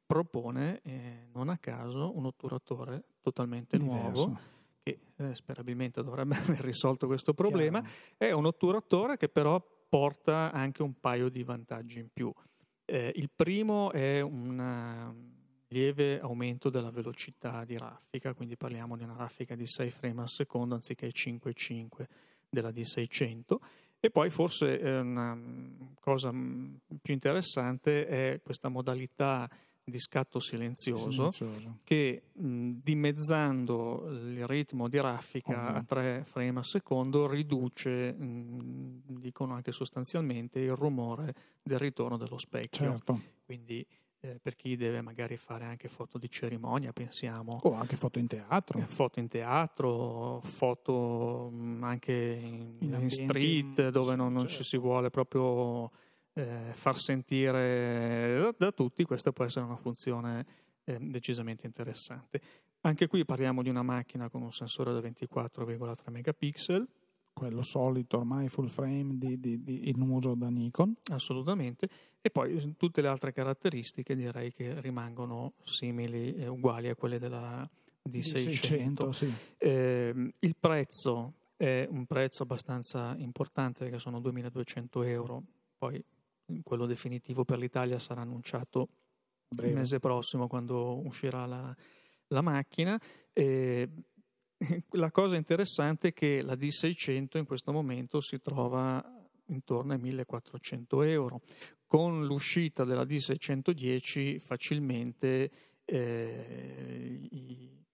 propone, 0.05 0.81
eh, 0.83 1.27
non 1.33 1.49
a 1.49 1.57
caso, 1.57 2.15
un 2.17 2.25
otturatore 2.25 3.03
totalmente 3.21 3.77
Diverso. 3.77 4.25
nuovo 4.27 4.39
che 4.83 4.99
eh, 5.15 5.35
sperabilmente 5.35 6.03
dovrebbe 6.03 6.35
aver 6.37 6.59
risolto 6.59 7.07
questo 7.07 7.33
problema. 7.33 7.81
Chiaro. 7.81 7.95
È 8.17 8.31
un 8.31 8.45
otturatore 8.45 9.17
che 9.17 9.29
però 9.29 9.63
porta 9.87 10.51
anche 10.51 10.83
un 10.83 10.99
paio 10.99 11.29
di 11.29 11.43
vantaggi 11.43 11.99
in 11.99 12.07
più. 12.11 12.31
Eh, 12.85 13.11
il 13.15 13.29
primo 13.33 13.91
è 13.91 14.21
una 14.21 15.13
lieve 15.71 16.19
aumento 16.19 16.69
della 16.69 16.91
velocità 16.91 17.63
di 17.65 17.77
raffica, 17.77 18.33
quindi 18.33 18.55
parliamo 18.57 18.95
di 18.97 19.03
una 19.03 19.15
raffica 19.15 19.55
di 19.55 19.65
6 19.65 19.91
frame 19.91 20.21
al 20.21 20.29
secondo 20.29 20.75
anziché 20.75 21.07
5,5 21.07 22.05
della 22.49 22.69
D600 22.69 23.55
e 23.99 24.09
poi 24.09 24.29
forse 24.29 24.65
una 24.83 25.37
cosa 25.99 26.31
più 26.31 27.13
interessante 27.13 28.07
è 28.07 28.41
questa 28.43 28.67
modalità 28.67 29.49
di 29.83 29.99
scatto 29.99 30.39
silenzioso, 30.39 31.29
silenzioso. 31.29 31.79
che 31.83 32.23
mh, 32.31 32.71
dimezzando 32.83 34.07
il 34.09 34.47
ritmo 34.47 34.87
di 34.87 34.99
raffica 34.99 35.59
Ovvio. 35.59 35.75
a 35.75 35.83
3 35.83 36.23
frame 36.25 36.59
al 36.59 36.65
secondo 36.65 37.27
riduce, 37.27 38.11
mh, 38.13 39.01
dicono 39.19 39.53
anche 39.53 39.71
sostanzialmente, 39.71 40.59
il 40.59 40.75
rumore 40.75 41.33
del 41.61 41.79
ritorno 41.79 42.17
dello 42.17 42.37
specchio. 42.37 42.91
Certo. 42.91 43.21
Quindi 43.43 43.85
eh, 44.23 44.39
per 44.39 44.55
chi 44.55 44.75
deve 44.75 45.01
magari 45.01 45.35
fare 45.35 45.65
anche 45.65 45.87
foto 45.87 46.17
di 46.17 46.29
cerimonia, 46.29 46.93
pensiamo. 46.93 47.59
O 47.63 47.73
anche 47.73 47.95
foto 47.95 48.19
in 48.19 48.27
teatro. 48.27 48.77
Eh, 48.77 48.83
foto 48.83 49.19
in 49.19 49.27
teatro, 49.27 50.41
foto 50.43 51.49
mh, 51.51 51.83
anche 51.83 52.13
in, 52.13 52.75
in, 52.79 52.97
in 53.01 53.09
street 53.09 53.89
dove 53.89 54.15
non, 54.15 54.31
non 54.31 54.47
certo. 54.47 54.63
ci 54.63 54.69
si 54.69 54.77
vuole 54.77 55.09
proprio 55.09 55.89
eh, 56.33 56.69
far 56.71 56.97
sentire 56.97 58.39
da, 58.39 58.53
da, 58.55 58.71
tutti, 58.71 59.03
questa 59.05 59.31
può 59.31 59.43
essere 59.43 59.65
una 59.65 59.75
funzione 59.75 60.45
eh, 60.83 60.97
decisamente 60.99 61.65
interessante. 61.65 62.41
Anche 62.81 63.07
qui 63.07 63.25
parliamo 63.25 63.63
di 63.63 63.69
una 63.69 63.83
macchina 63.83 64.29
con 64.29 64.43
un 64.43 64.51
sensore 64.51 64.93
da 64.93 64.99
24,3 64.99 66.11
megapixel. 66.11 66.87
Quello 67.33 67.63
solito 67.63 68.17
ormai 68.17 68.49
full 68.49 68.67
frame 68.67 69.17
di, 69.17 69.39
di, 69.39 69.63
di, 69.63 69.89
in 69.89 70.01
uso 70.01 70.35
da 70.35 70.49
Nikon. 70.49 70.95
Assolutamente. 71.11 71.87
E 72.21 72.29
poi 72.29 72.55
eh, 72.55 72.75
tutte 72.77 73.01
le 73.01 73.07
altre 73.07 73.31
caratteristiche 73.31 74.15
direi 74.15 74.51
che 74.51 74.79
rimangono 74.81 75.53
simili 75.63 76.35
e 76.35 76.47
uguali 76.47 76.89
a 76.89 76.95
quelle 76.95 77.19
della 77.19 77.67
D600. 78.07 79.07
D600 79.07 79.09
sì. 79.09 79.33
eh, 79.57 80.33
il 80.39 80.55
prezzo 80.59 81.33
è 81.61 81.87
un 81.89 82.05
prezzo 82.05 82.43
abbastanza 82.43 83.15
importante 83.17 83.83
perché 83.83 83.99
sono 83.99 84.19
2200 84.19 85.03
euro. 85.03 85.43
Poi 85.77 86.03
quello 86.63 86.85
definitivo 86.85 87.45
per 87.45 87.59
l'Italia 87.59 87.99
sarà 87.99 88.21
annunciato 88.21 88.89
Breve. 89.47 89.71
il 89.71 89.77
mese 89.77 89.99
prossimo 89.99 90.47
quando 90.47 91.05
uscirà 91.05 91.45
la, 91.45 91.75
la 92.27 92.41
macchina. 92.41 92.99
E 93.31 93.87
la 94.91 95.11
cosa 95.11 95.35
interessante 95.35 96.09
è 96.09 96.13
che 96.13 96.41
la 96.41 96.53
D600 96.53 97.37
in 97.37 97.45
questo 97.45 97.71
momento 97.71 98.21
si 98.21 98.39
trova 98.39 99.03
intorno 99.47 99.93
ai 99.93 99.99
1400 99.99 101.01
euro. 101.03 101.41
Con 101.85 102.25
l'uscita 102.25 102.85
della 102.85 103.03
D610 103.03 104.39
facilmente 104.39 105.51
eh, 105.83 107.27
i, 107.31 107.85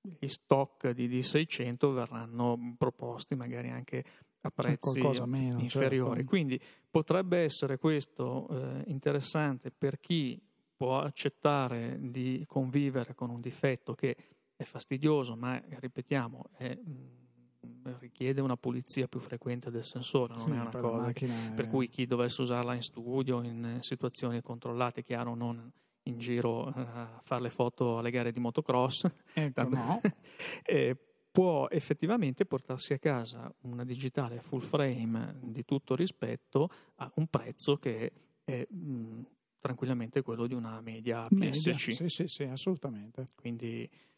gli 0.00 0.28
stock 0.28 0.90
di 0.90 1.08
D600 1.08 1.94
verranno 1.94 2.74
proposti 2.76 3.34
magari 3.34 3.70
anche 3.70 4.04
a 4.42 4.50
prezzi 4.50 5.00
meno, 5.24 5.60
inferiori. 5.60 6.16
Certo. 6.16 6.28
Quindi 6.28 6.60
potrebbe 6.90 7.38
essere 7.38 7.78
questo 7.78 8.46
eh, 8.50 8.82
interessante 8.88 9.70
per 9.70 9.98
chi 9.98 10.38
può 10.76 10.98
accettare 10.98 11.96
di 12.00 12.44
convivere 12.46 13.14
con 13.14 13.30
un 13.30 13.40
difetto 13.40 13.94
che 13.94 14.16
è 14.56 14.64
fastidioso, 14.64 15.36
ma 15.36 15.60
ripetiamo, 15.80 16.50
è, 16.56 16.76
mm, 16.76 17.94
richiede 17.98 18.40
una 18.40 18.56
pulizia 18.56 19.06
più 19.06 19.20
frequente 19.20 19.70
del 19.70 19.84
sensore, 19.84 20.34
non 20.34 20.42
sì, 20.42 20.50
è 20.50 20.60
una 20.60 20.70
cosa 20.70 21.12
che, 21.12 21.26
è... 21.26 21.52
per 21.54 21.68
cui 21.68 21.88
chi 21.88 22.06
dovesse 22.06 22.42
usarla 22.42 22.74
in 22.74 22.82
studio, 22.82 23.42
in 23.42 23.78
situazioni 23.80 24.40
controllate, 24.42 25.02
chiaro, 25.02 25.34
non 25.34 25.70
in 26.06 26.18
giro 26.18 26.66
uh, 26.66 26.72
a 26.74 27.20
fare 27.22 27.42
le 27.42 27.50
foto 27.50 27.98
alle 27.98 28.10
gare 28.10 28.32
di 28.32 28.40
motocross, 28.40 29.06
ecco, 29.32 29.62
no. 29.68 30.00
eh, 30.64 30.96
può 31.30 31.66
effettivamente 31.68 32.46
portarsi 32.46 32.92
a 32.92 32.98
casa 32.98 33.52
una 33.62 33.84
digitale 33.84 34.40
full 34.40 34.60
frame 34.60 35.40
di 35.42 35.64
tutto 35.64 35.96
rispetto 35.96 36.68
a 36.96 37.10
un 37.16 37.26
prezzo 37.26 37.76
che 37.76 38.12
è 38.44 38.64
mh, 38.68 39.22
tranquillamente 39.58 40.22
quello 40.22 40.46
di 40.46 40.54
una 40.54 40.80
media 40.80 41.26
PSC. 41.26 41.34
Media, 41.34 41.74
sì, 41.74 42.08
sì, 42.08 42.28
sì, 42.28 42.42
assolutamente. 42.44 43.26
Quindi 43.34 43.82
eh, 43.82 44.13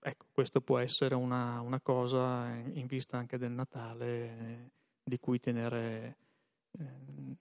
ecco, 0.00 0.26
questo 0.32 0.60
può 0.60 0.78
essere 0.78 1.14
una, 1.14 1.60
una, 1.60 1.80
cosa 1.80 2.54
in 2.72 2.86
vista 2.86 3.16
anche 3.18 3.38
del 3.38 3.52
Natale 3.52 4.06
eh, 4.06 4.70
di 5.02 5.18
cui 5.18 5.38
tenere 5.38 6.16
eh, 6.78 7.36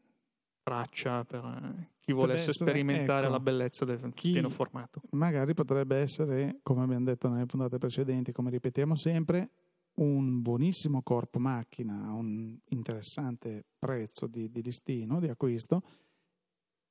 traccia 0.64 1.24
per 1.24 1.90
chi 2.00 2.12
volesse 2.12 2.50
essere, 2.50 2.72
sperimentare 2.72 3.24
ecco, 3.26 3.32
la 3.32 3.40
bellezza 3.40 3.86
del 3.86 4.14
pieno 4.14 4.50
formato. 4.50 5.02
Magari 5.12 5.54
potrebbe 5.54 5.98
essere, 5.98 6.60
come 6.64 6.84
abbiamo 6.84 7.06
detto 7.06 7.30
nelle 7.30 7.46
puntate 7.46 7.78
precedenti, 7.78 8.32
come 8.32 8.50
ripetiamo 8.50 8.96
sempre, 8.96 9.50
un 9.96 10.42
buonissimo 10.42 11.02
corpo 11.04 11.40
macchina, 11.40 12.12
un 12.14 12.58
interessante 12.70 13.64
prezzo 13.78 14.28
di, 14.28 14.50
di 14.50 14.62
listino, 14.62 15.20
di 15.20 15.28
acquisto, 15.28 15.84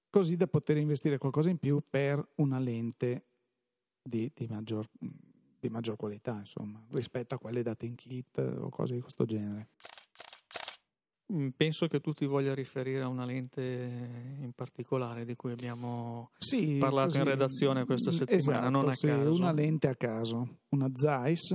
così 0.08 0.37
da 0.37 0.46
poter 0.46 0.76
investire 0.76 1.18
qualcosa 1.18 1.50
in 1.50 1.58
più 1.58 1.82
per 1.88 2.24
una 2.37 2.58
lente 2.58 3.26
di, 4.05 4.31
di, 4.35 4.47
maggior, 4.47 4.87
di 5.59 5.69
maggior 5.71 5.97
qualità, 5.97 6.37
insomma, 6.38 6.85
rispetto 6.90 7.35
a 7.35 7.38
quelle 7.38 7.62
date 7.62 7.87
in 7.87 7.95
kit 7.95 8.38
o 8.38 8.69
cose 8.69 8.95
di 8.95 9.01
questo 9.01 9.25
genere. 9.25 9.71
Mm, 11.33 11.49
penso 11.57 11.87
che 11.87 12.01
tu 12.01 12.12
ti 12.12 12.27
voglia 12.27 12.55
riferire 12.55 13.03
a 13.03 13.09
una 13.09 13.25
lente 13.25 13.62
in 13.62 14.53
particolare 14.55 15.25
di 15.25 15.35
cui 15.35 15.53
abbiamo 15.53 16.33
sì, 16.37 16.77
parlato 16.79 17.09
così, 17.09 17.19
in 17.19 17.25
redazione 17.25 17.85
questa 17.87 18.11
settimana, 18.11 18.38
esatto, 18.38 18.69
non 18.69 18.88
a 18.88 18.93
sì, 18.93 19.07
caso. 19.07 19.40
Una 19.40 19.53
lente 19.53 19.88
a 19.88 19.97
caso, 19.97 20.59
una 20.69 20.90
Zeiss, 20.95 21.53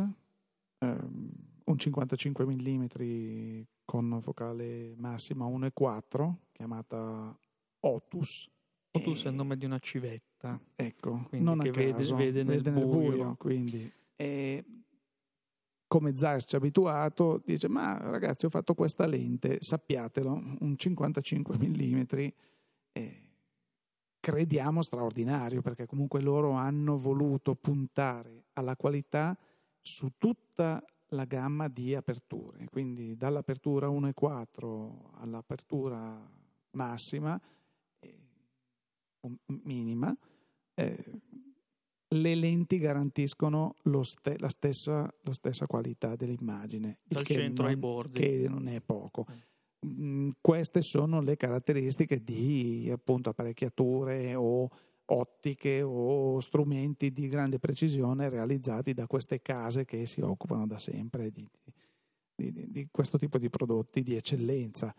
ehm, 0.79 1.29
un 1.65 1.77
55 1.77 2.45
mm 2.45 3.61
con 3.85 4.19
focale 4.21 4.95
massima 4.97 5.45
1,4 5.45 6.33
chiamata 6.51 7.37
Otus. 7.81 8.49
Otus 8.91 9.23
e... 9.23 9.27
è 9.27 9.29
il 9.29 9.35
nome 9.35 9.55
di 9.55 9.65
una 9.65 9.79
civetta. 9.79 10.28
Ecco, 10.75 11.25
quindi 11.27 11.45
non 11.45 11.59
che 11.59 11.69
a 11.69 11.93
caso, 11.93 12.15
vede, 12.15 12.43
vede, 12.43 12.71
nel, 12.71 12.85
buio. 12.85 13.09
buio 13.09 13.35
quindi. 13.37 13.91
E 14.15 14.65
come 15.87 16.15
Zeiss 16.15 16.45
ci 16.47 16.55
ha 16.55 16.59
abituato, 16.59 17.41
dice 17.43 17.67
ma 17.67 17.97
ragazzi 18.09 18.45
ho 18.45 18.49
fatto 18.49 18.73
questa 18.75 19.05
lente, 19.05 19.57
sappiatelo, 19.59 20.57
un 20.59 20.77
55 20.77 21.57
mm, 21.57 22.01
eh, 22.91 23.29
crediamo 24.19 24.81
straordinario 24.81 25.61
perché 25.61 25.85
comunque 25.85 26.21
loro 26.21 26.51
hanno 26.51 26.97
voluto 26.97 27.55
puntare 27.55 28.45
alla 28.53 28.75
qualità 28.75 29.37
su 29.81 30.13
tutta 30.17 30.83
la 31.13 31.25
gamma 31.25 31.67
di 31.67 31.95
aperture, 31.95 32.65
quindi 32.69 33.15
dall'apertura 33.15 33.87
1.4 33.87 35.21
all'apertura 35.21 36.29
massima, 36.71 37.39
minima, 39.63 40.15
eh, 40.79 41.03
le 42.11 42.35
lenti 42.35 42.77
garantiscono 42.77 43.75
ste- 44.01 44.37
la, 44.39 44.49
stessa, 44.49 45.13
la, 45.21 45.33
stessa, 45.33 45.67
qualità 45.67 46.15
dell'immagine. 46.15 46.99
Dal 47.03 47.25
centro 47.25 47.63
non, 47.63 47.73
ai 47.73 47.77
bordi. 47.77 48.19
Che 48.19 48.47
non 48.47 48.67
è 48.67 48.81
poco. 48.81 49.25
Mm, 49.85 50.31
queste 50.41 50.81
sono 50.81 51.21
le 51.21 51.37
caratteristiche 51.37 52.23
di 52.23 52.89
appunto 52.91 53.29
apparecchiature 53.29 54.35
o 54.35 54.69
ottiche 55.11 55.81
o 55.81 56.39
strumenti 56.39 57.11
di 57.11 57.27
grande 57.27 57.59
precisione 57.59 58.29
realizzati 58.29 58.93
da 58.93 59.07
queste 59.07 59.41
case 59.41 59.85
che 59.85 60.05
si 60.05 60.21
occupano 60.21 60.67
da 60.67 60.77
sempre 60.77 61.31
di, 61.31 61.47
di, 62.35 62.51
di, 62.51 62.71
di 62.71 62.87
questo 62.91 63.17
tipo 63.17 63.37
di 63.37 63.49
prodotti 63.49 64.03
di 64.03 64.15
eccellenza. 64.15 64.93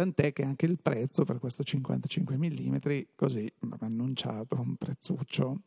Tant'è 0.00 0.32
che 0.32 0.44
anche 0.44 0.64
il 0.64 0.78
prezzo 0.80 1.24
per 1.24 1.38
questo 1.38 1.62
55 1.62 2.38
mm, 2.38 2.76
così 3.14 3.52
annunciato, 3.80 4.58
un 4.58 4.76
prezzuccio 4.76 5.60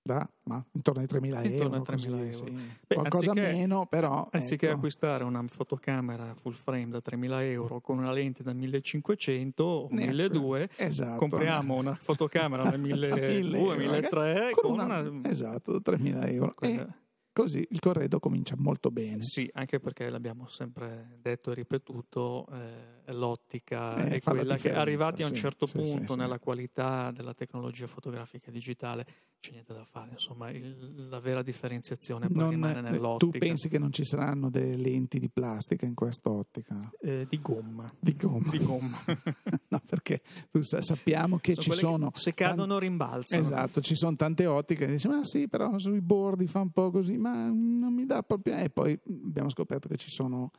da 0.00 0.30
ma 0.44 0.64
intorno 0.70 1.00
ai 1.00 1.08
3.000 1.08 1.20
intorno 1.24 1.74
euro. 1.74 1.74
Ai 1.74 1.80
3.000 1.80 2.16
euro. 2.16 2.32
Sì. 2.32 2.50
Beh, 2.86 2.94
Qualcosa 2.94 3.30
anziché, 3.30 3.52
meno, 3.52 3.86
però. 3.86 4.28
Anziché 4.30 4.66
ecco. 4.66 4.76
acquistare 4.76 5.24
una 5.24 5.44
fotocamera 5.48 6.32
full 6.36 6.52
frame 6.52 6.90
da 6.90 6.98
3.000 6.98 7.42
euro 7.50 7.80
con 7.80 7.98
una 7.98 8.12
lente 8.12 8.44
da 8.44 8.52
1.500 8.52 9.52
o 9.62 9.88
1.200, 9.88 10.68
esatto. 10.76 11.18
compriamo 11.18 11.74
una 11.74 11.96
fotocamera 11.96 12.62
da 12.62 12.76
1.200, 12.78 13.50
1.300 13.50 14.50
con, 14.52 14.62
con 14.62 14.72
una, 14.74 15.00
una... 15.00 15.28
Esatto, 15.28 15.76
da 15.76 15.92
3.000 15.92 16.32
euro. 16.34 16.54
E 16.60 16.86
così 17.32 17.66
il 17.68 17.80
corredo 17.80 18.20
comincia 18.20 18.54
molto 18.56 18.92
bene. 18.92 19.22
Sì, 19.22 19.50
anche 19.54 19.80
perché 19.80 20.08
l'abbiamo 20.08 20.46
sempre 20.46 21.18
detto 21.20 21.50
e 21.50 21.54
ripetuto. 21.54 22.46
Eh, 22.52 22.97
l'ottica 23.12 23.96
eh, 23.96 24.16
è 24.16 24.20
quella 24.20 24.56
che 24.56 24.72
arrivati 24.72 25.22
a 25.22 25.26
un 25.26 25.34
certo 25.34 25.66
sì, 25.66 25.78
punto 25.78 26.12
sì, 26.12 26.18
nella 26.18 26.34
sì. 26.36 26.40
qualità 26.40 27.10
della 27.10 27.34
tecnologia 27.34 27.86
fotografica 27.86 28.50
digitale 28.50 29.06
c'è 29.40 29.52
niente 29.52 29.72
da 29.72 29.84
fare, 29.84 30.10
insomma 30.10 30.50
il, 30.50 31.06
la 31.08 31.20
vera 31.20 31.42
differenziazione 31.42 32.26
poi 32.26 32.36
non, 32.36 32.50
rimane 32.50 32.80
nell'ottica. 32.80 33.30
Tu 33.30 33.38
pensi 33.38 33.68
che 33.68 33.78
non 33.78 33.92
ci 33.92 34.04
saranno 34.04 34.50
delle 34.50 34.76
lenti 34.76 35.20
di 35.20 35.30
plastica 35.30 35.86
in 35.86 35.94
quest'ottica? 35.94 36.90
Eh, 37.00 37.24
di 37.28 37.38
gomma. 37.40 37.92
Di 38.00 38.16
gomma. 38.16 38.50
Di 38.50 38.58
gomma. 38.58 38.98
no, 39.68 39.80
perché 39.86 40.22
sappiamo 40.60 41.38
che 41.38 41.54
sono 41.54 41.62
ci 41.62 41.72
sono... 41.72 42.10
Che 42.10 42.18
se 42.18 42.34
cadono 42.34 42.72
tan- 42.72 42.80
rimbalzano. 42.80 43.40
Esatto, 43.40 43.80
ci 43.80 43.94
sono 43.94 44.16
tante 44.16 44.44
ottiche 44.46 44.86
che 44.86 44.96
dicono 44.96 45.18
ma 45.18 45.24
sì, 45.24 45.46
però 45.46 45.78
sui 45.78 46.00
bordi 46.00 46.48
fa 46.48 46.60
un 46.60 46.70
po' 46.70 46.90
così, 46.90 47.16
ma 47.16 47.46
non 47.46 47.94
mi 47.94 48.04
dà 48.04 48.22
proprio... 48.22 48.56
E 48.56 48.70
poi 48.70 48.98
abbiamo 49.24 49.50
scoperto 49.50 49.88
che 49.88 49.96
ci 49.96 50.10
sono 50.10 50.50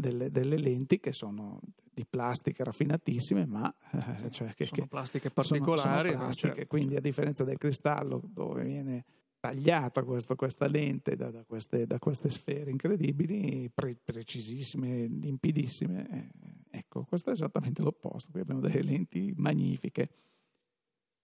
delle, 0.00 0.30
delle, 0.30 0.56
lenti 0.56 1.00
che 1.00 1.12
sono 1.12 1.60
di 1.92 2.06
plastica 2.06 2.62
raffinatissime, 2.62 3.46
ma 3.46 3.74
eh, 3.90 4.30
cioè 4.30 4.54
che, 4.54 4.66
sono 4.66 4.82
che 4.82 4.86
plastiche 4.86 5.30
particolari. 5.30 5.80
Sono, 5.80 6.02
sono 6.08 6.18
plastiche, 6.18 6.54
certo, 6.54 6.68
quindi 6.68 6.92
certo. 6.92 7.06
a 7.06 7.10
differenza 7.10 7.44
del 7.44 7.58
cristallo 7.58 8.22
dove 8.24 8.62
viene 8.62 9.04
tagliata 9.40 10.04
questo, 10.04 10.36
questa 10.36 10.68
lente 10.68 11.16
da, 11.16 11.32
da, 11.32 11.44
queste, 11.44 11.86
da, 11.86 11.98
queste, 11.98 12.30
sfere 12.30 12.70
incredibili, 12.70 13.68
pre, 13.74 13.96
precisissime, 13.96 15.06
limpidissime, 15.06 16.08
eh, 16.08 16.78
ecco, 16.78 17.04
questo 17.04 17.30
è 17.30 17.32
esattamente 17.32 17.82
l'opposto. 17.82 18.30
Qui 18.30 18.40
abbiamo 18.40 18.60
delle 18.60 18.82
lenti 18.82 19.32
magnifiche. 19.36 20.08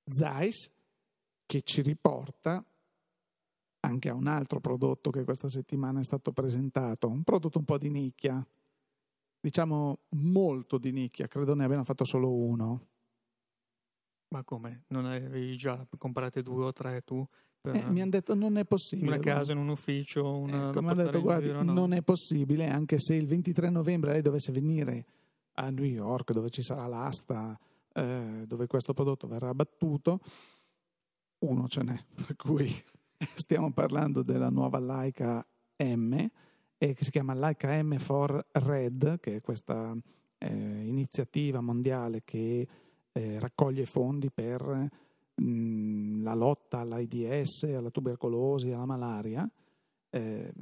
Zeiss 0.05 0.69
che 1.47 1.63
ci 1.63 1.81
riporta 1.83 2.65
anche 3.81 4.09
a 4.09 4.15
un 4.15 4.27
altro 4.27 4.61
prodotto 4.61 5.11
che 5.11 5.25
questa 5.25 5.49
settimana 5.49 6.01
è 6.01 6.05
stato 6.05 6.33
presentato, 6.33 7.09
un 7.09 7.23
prodotto 7.23 7.59
un 7.59 7.65
po' 7.65 7.79
di 7.79 7.91
nicchia, 7.91 8.45
diciamo 9.44 9.98
molto 10.16 10.78
di 10.78 10.90
nicchia, 10.90 11.28
credo 11.28 11.54
ne 11.54 11.64
abbiano 11.64 11.85
fatto 11.85 12.07
solo 12.07 12.33
uno. 12.33 12.87
Ma 14.28 14.42
come? 14.42 14.85
Non 14.88 15.04
avevi 15.04 15.54
già 15.54 15.87
comprate 15.98 16.40
due 16.40 16.64
o 16.64 16.72
tre 16.72 17.02
tu? 17.02 17.22
Eh, 17.61 17.90
mi 17.90 18.00
hanno 18.00 18.11
detto 18.11 18.35
non 18.35 18.57
è 18.57 18.64
possibile. 18.64 19.09
Una 19.09 19.18
casa 19.18 19.52
in 19.52 19.59
un 19.59 19.68
ufficio, 19.68 20.38
una 20.38 20.70
ecco, 20.70 20.80
mi 20.80 20.88
hanno 20.88 21.02
detto 21.02 21.20
guardi, 21.20 21.46
giro, 21.48 21.62
no? 21.62 21.74
non 21.74 21.92
è 21.92 22.00
possibile, 22.00 22.68
anche 22.68 22.98
se 22.98 23.16
il 23.16 23.26
23 23.26 23.68
novembre 23.68 24.12
lei 24.12 24.22
dovesse 24.22 24.50
venire 24.50 25.04
a 25.57 25.68
New 25.68 25.85
York 25.85 26.33
dove 26.33 26.48
ci 26.48 26.62
sarà 26.62 26.87
l'asta, 26.87 27.59
eh, 27.92 28.44
dove 28.46 28.66
questo 28.66 28.94
prodotto 28.94 29.26
verrà 29.26 29.50
abbattuto, 29.50 30.20
uno 31.40 31.68
ce 31.68 31.83
n'è, 31.83 32.02
per 32.14 32.35
cui 32.37 32.74
stiamo 33.18 33.72
parlando 33.72 34.22
della 34.22 34.48
nuova 34.48 34.78
Leica 34.78 35.46
M 35.76 36.28
e 36.85 36.92
che 36.92 37.03
si 37.03 37.11
chiama 37.11 37.33
Leica 37.33 37.83
M 37.83 37.97
for 37.97 38.47
Red, 38.53 39.18
che 39.18 39.37
è 39.37 39.40
questa 39.40 39.97
eh, 40.37 40.49
iniziativa 40.51 41.62
mondiale 41.62 42.20
che 42.25 42.68
eh, 43.11 43.40
raccoglie 43.40 43.87
fondi 43.87 44.31
per 44.31 44.90
mm, 45.40 46.23
la 46.23 46.35
lotta 46.35 46.81
all'AIDS, 46.81 47.62
alla 47.75 47.88
tubercolosi, 47.88 48.70
alla 48.70 48.85
malaria. 48.85 49.51
Eh, 50.11 50.53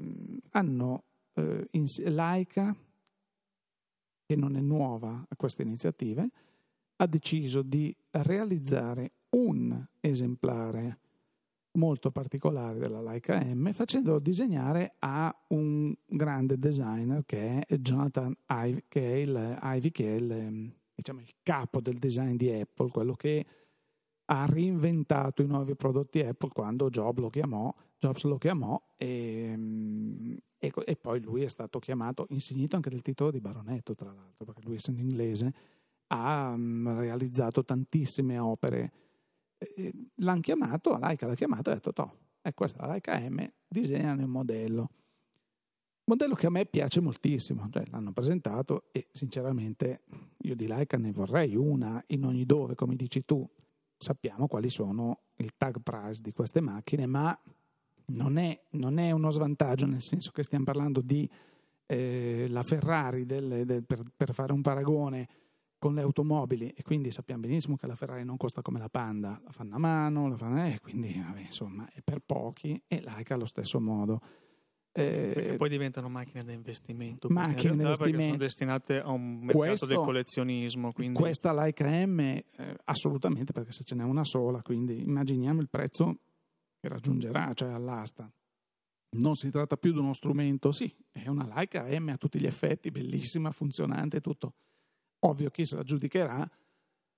hanno 0.50 1.02
eh, 1.34 1.66
in, 1.72 1.86
Leica, 2.04 2.72
che 4.24 4.36
non 4.36 4.54
è 4.54 4.60
nuova 4.60 5.26
a 5.28 5.34
queste 5.34 5.62
iniziative, 5.62 6.30
ha 6.94 7.06
deciso 7.06 7.62
di 7.62 7.92
realizzare 8.10 9.10
un 9.30 9.84
esemplare 9.98 11.00
molto 11.72 12.10
particolare 12.10 12.78
della 12.78 13.00
Leica 13.00 13.40
M 13.42 13.72
facendolo 13.72 14.18
disegnare 14.18 14.96
a 14.98 15.34
un 15.48 15.92
grande 16.06 16.58
designer 16.58 17.24
che 17.24 17.60
è 17.60 17.76
Jonathan 17.76 18.34
Ive, 18.48 18.84
che 18.88 19.00
è 19.00 19.16
il, 19.16 19.58
Ivy, 19.62 19.90
che 19.90 20.06
è 20.06 20.18
il, 20.18 20.74
diciamo, 20.94 21.20
il 21.20 21.30
capo 21.42 21.80
del 21.80 21.98
design 21.98 22.36
di 22.36 22.50
Apple, 22.50 22.90
quello 22.90 23.14
che 23.14 23.46
ha 24.26 24.46
reinventato 24.46 25.42
i 25.42 25.46
nuovi 25.46 25.74
prodotti 25.74 26.20
Apple 26.20 26.50
quando 26.52 26.88
Jobs 26.88 27.20
lo 27.20 27.28
chiamò, 27.28 27.74
Jobs 27.98 28.24
lo 28.24 28.38
chiamò 28.38 28.80
e, 28.96 29.58
e, 30.58 30.72
e, 30.84 30.96
poi 30.96 31.20
lui 31.20 31.42
è 31.42 31.48
stato 31.48 31.78
chiamato, 31.78 32.26
insignito 32.30 32.76
anche 32.76 32.90
del 32.90 33.02
titolo 33.02 33.30
di 33.30 33.40
baronetto 33.40 33.94
tra 33.94 34.12
l'altro, 34.12 34.44
perché 34.44 34.62
lui 34.64 34.76
essendo 34.76 35.00
inglese 35.00 35.52
ha 36.08 36.54
realizzato 36.56 37.64
tantissime 37.64 38.38
opere 38.38 38.92
eh, 39.76 39.92
l'hanno 40.16 40.40
chiamato, 40.40 40.96
Laika 40.98 41.26
l'ha 41.26 41.34
chiamato 41.34 41.70
e 41.70 41.72
ha 41.72 41.74
detto, 41.76 41.92
toh, 41.92 42.16
è 42.40 42.52
questa 42.54 42.82
la 42.82 42.88
Laika 42.88 43.18
M, 43.28 43.46
disegnano 43.68 44.20
il 44.20 44.28
modello. 44.28 44.90
Modello 46.04 46.34
che 46.34 46.46
a 46.46 46.50
me 46.50 46.66
piace 46.66 47.00
moltissimo, 47.00 47.68
cioè 47.70 47.84
l'hanno 47.90 48.12
presentato 48.12 48.88
e 48.92 49.06
sinceramente 49.12 50.02
io 50.38 50.56
di 50.56 50.66
Laika 50.66 50.98
ne 50.98 51.12
vorrei 51.12 51.54
una 51.54 52.02
in 52.08 52.24
ogni 52.24 52.44
dove, 52.44 52.74
come 52.74 52.96
dici 52.96 53.24
tu. 53.24 53.48
Sappiamo 53.96 54.48
quali 54.48 54.68
sono 54.68 55.20
il 55.36 55.52
tag 55.56 55.80
price 55.80 56.20
di 56.20 56.32
queste 56.32 56.60
macchine, 56.60 57.06
ma 57.06 57.38
non 58.06 58.36
è, 58.36 58.60
non 58.70 58.98
è 58.98 59.12
uno 59.12 59.30
svantaggio, 59.30 59.86
nel 59.86 60.02
senso 60.02 60.32
che 60.32 60.42
stiamo 60.42 60.64
parlando 60.64 61.00
di 61.00 61.28
eh, 61.86 62.46
la 62.48 62.64
Ferrari 62.64 63.24
del, 63.24 63.64
del, 63.64 63.84
per, 63.84 64.02
per 64.16 64.34
fare 64.34 64.52
un 64.52 64.60
paragone 64.60 65.28
con 65.82 65.94
le 65.94 66.02
automobili 66.02 66.68
e 66.68 66.84
quindi 66.84 67.10
sappiamo 67.10 67.40
benissimo 67.40 67.74
che 67.74 67.88
la 67.88 67.96
Ferrari 67.96 68.22
non 68.22 68.36
costa 68.36 68.62
come 68.62 68.78
la 68.78 68.88
Panda, 68.88 69.40
la 69.42 69.50
fanno 69.50 69.74
a 69.74 69.78
mano, 69.78 70.28
la 70.28 70.36
fanno, 70.36 70.64
eh, 70.64 70.78
quindi 70.80 71.12
vabbè, 71.12 71.40
insomma 71.40 71.90
è 71.92 72.00
per 72.02 72.20
pochi 72.24 72.80
e 72.86 73.00
l'Aica 73.00 73.34
allo 73.34 73.46
stesso 73.46 73.80
modo. 73.80 74.20
Eh, 74.92 75.32
perché 75.34 75.56
poi 75.56 75.68
diventano 75.68 76.08
macchine 76.08 76.44
da 76.44 76.52
investimento, 76.52 77.28
macchine 77.30 77.74
da 77.74 77.82
investimento 77.82 78.22
sono 78.22 78.36
destinate 78.36 79.00
a 79.00 79.10
un 79.10 79.38
mercato 79.38 79.58
questo, 79.58 79.86
del 79.86 79.96
collezionismo. 79.96 80.92
Quindi... 80.92 81.18
Questa 81.18 81.52
Leica 81.52 82.06
M 82.06 82.20
eh, 82.20 82.44
assolutamente 82.84 83.52
perché 83.52 83.72
se 83.72 83.82
ce 83.82 83.96
n'è 83.96 84.04
una 84.04 84.24
sola, 84.24 84.62
quindi 84.62 85.02
immaginiamo 85.02 85.60
il 85.60 85.68
prezzo 85.68 86.16
che 86.78 86.88
raggiungerà, 86.88 87.54
cioè 87.54 87.72
all'asta. 87.72 88.32
Non 89.16 89.34
si 89.34 89.50
tratta 89.50 89.76
più 89.76 89.90
di 89.90 89.98
uno 89.98 90.12
strumento, 90.12 90.70
sì, 90.70 90.94
è 91.10 91.26
una 91.26 91.44
Leica 91.44 91.84
M 91.98 92.10
a 92.10 92.16
tutti 92.16 92.38
gli 92.38 92.46
effetti, 92.46 92.92
bellissima, 92.92 93.50
funzionante, 93.50 94.20
tutto 94.20 94.54
Ovvio 95.24 95.50
chi 95.50 95.64
se 95.64 95.76
la 95.76 95.82
giudicherà, 95.82 96.48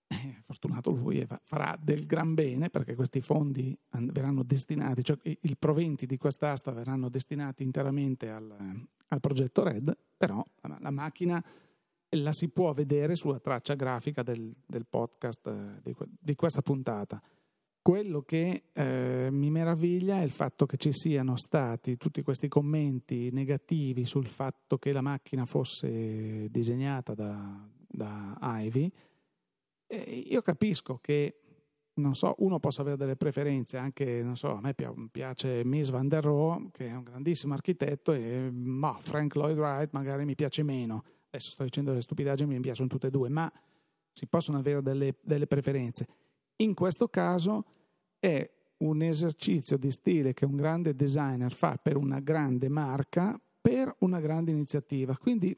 eh, 0.06 0.42
fortunato 0.44 0.90
lui, 0.90 1.20
e 1.20 1.26
farà 1.42 1.76
del 1.80 2.06
gran 2.06 2.34
bene 2.34 2.68
perché 2.70 2.94
questi 2.94 3.20
fondi 3.20 3.76
verranno 3.90 4.42
destinati, 4.42 5.02
cioè 5.02 5.16
i 5.22 5.56
proventi 5.56 6.06
di 6.06 6.16
quest'asta 6.16 6.72
verranno 6.72 7.08
destinati 7.08 7.62
interamente 7.62 8.30
al, 8.30 8.86
al 9.08 9.20
progetto 9.20 9.62
RED, 9.62 9.96
però 10.16 10.44
la, 10.62 10.78
la, 10.80 10.90
macchina 10.90 11.42
la 12.10 12.32
si 12.32 12.48
può 12.48 12.72
vedere 12.72 13.16
sulla 13.16 13.40
traccia 13.40 13.74
grafica 13.74 14.22
del, 14.22 14.54
del 14.66 14.86
podcast 14.86 15.46
eh, 15.46 15.80
di, 15.82 15.94
di, 16.20 16.34
questa 16.34 16.62
puntata. 16.62 17.20
Quello 17.80 18.22
che 18.22 18.64
eh, 18.72 19.28
mi 19.30 19.50
meraviglia 19.50 20.20
è 20.20 20.22
il 20.22 20.30
fatto 20.30 20.64
che 20.64 20.78
ci 20.78 20.90
siano 20.92 21.36
stati 21.36 21.98
tutti 21.98 22.22
questi 22.22 22.48
commenti 22.48 23.30
negativi 23.30 24.06
sul 24.06 24.26
fatto 24.26 24.78
che 24.78 24.92
la 24.92 25.02
macchina 25.02 25.44
fosse 25.44 26.48
disegnata 26.50 27.12
da, 27.12 27.68
da 27.94 28.38
Ivy, 28.40 28.90
io 30.28 30.42
capisco 30.42 30.98
che 30.98 31.38
non 31.94 32.14
so, 32.14 32.34
uno 32.38 32.58
possa 32.58 32.82
avere 32.82 32.96
delle 32.96 33.16
preferenze, 33.16 33.76
anche 33.76 34.22
non 34.22 34.36
so, 34.36 34.56
a 34.56 34.60
me 34.60 34.74
piace 35.10 35.64
Miss 35.64 35.90
Van 35.90 36.08
der 36.08 36.24
Rohe, 36.24 36.70
che 36.72 36.88
è 36.88 36.94
un 36.94 37.04
grandissimo 37.04 37.54
architetto, 37.54 38.12
e 38.12 38.50
ma 38.50 38.96
Frank 39.00 39.36
Lloyd 39.36 39.56
Wright 39.56 39.90
magari 39.92 40.24
mi 40.24 40.34
piace 40.34 40.62
meno. 40.62 41.04
Adesso 41.30 41.50
sto 41.50 41.62
dicendo 41.62 41.90
delle 41.90 42.02
stupidaggini, 42.02 42.54
mi 42.54 42.60
piacciono 42.60 42.88
tutte 42.88 43.08
e 43.08 43.10
due, 43.10 43.28
ma 43.28 43.50
si 44.10 44.26
possono 44.26 44.58
avere 44.58 44.82
delle, 44.82 45.16
delle 45.22 45.46
preferenze. 45.46 46.06
In 46.56 46.74
questo 46.74 47.08
caso 47.08 47.64
è 48.18 48.48
un 48.78 49.02
esercizio 49.02 49.76
di 49.76 49.90
stile 49.90 50.32
che 50.34 50.44
un 50.44 50.56
grande 50.56 50.94
designer 50.94 51.52
fa 51.52 51.76
per 51.76 51.96
una 51.96 52.20
grande 52.20 52.68
marca, 52.68 53.40
per 53.60 53.94
una 54.00 54.20
grande 54.20 54.50
iniziativa. 54.50 55.16
Quindi 55.16 55.56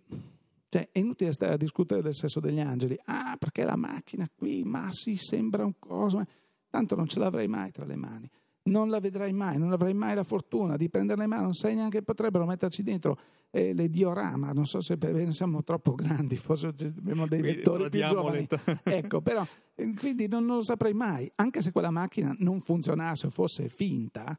cioè, 0.76 0.88
è 0.92 0.98
inutile 0.98 1.32
stare 1.32 1.54
a 1.54 1.56
discutere 1.56 2.02
del 2.02 2.14
sesso 2.14 2.38
degli 2.38 2.60
angeli. 2.60 2.98
Ah, 3.04 3.36
perché 3.38 3.64
la 3.64 3.76
macchina 3.76 4.28
qui, 4.34 4.62
ma 4.62 4.88
sì, 4.90 5.16
sembra 5.16 5.64
un 5.64 5.78
coso. 5.78 6.22
Tanto 6.68 6.94
non 6.94 7.06
ce 7.06 7.18
l'avrai 7.18 7.48
mai 7.48 7.70
tra 7.70 7.86
le 7.86 7.96
mani. 7.96 8.28
Non 8.64 8.90
la 8.90 8.98
vedrai 8.98 9.32
mai, 9.32 9.58
non 9.58 9.72
avrai 9.72 9.94
mai 9.94 10.14
la 10.14 10.24
fortuna 10.24 10.76
di 10.76 10.90
prenderla 10.90 11.22
in 11.22 11.30
mano. 11.30 11.44
Non 11.44 11.54
sai 11.54 11.76
neanche, 11.76 12.02
potrebbero 12.02 12.44
metterci 12.44 12.82
dentro 12.82 13.18
eh, 13.50 13.72
le 13.72 13.88
diorama. 13.88 14.52
Non 14.52 14.66
so 14.66 14.82
se 14.82 14.98
siamo 15.30 15.62
troppo 15.62 15.94
grandi, 15.94 16.36
forse 16.36 16.66
abbiamo 16.66 17.26
dei 17.26 17.40
lettori 17.40 17.88
più 17.88 18.04
giovani. 18.04 18.46
ecco, 18.82 19.22
però, 19.22 19.46
eh, 19.76 19.94
quindi 19.94 20.28
non, 20.28 20.44
non, 20.44 20.56
lo 20.56 20.62
saprai 20.62 20.92
mai. 20.92 21.30
Anche 21.36 21.62
se 21.62 21.72
quella 21.72 21.90
macchina 21.90 22.34
non 22.40 22.60
funzionasse 22.60 23.28
o 23.28 23.30
fosse 23.30 23.68
finta, 23.68 24.38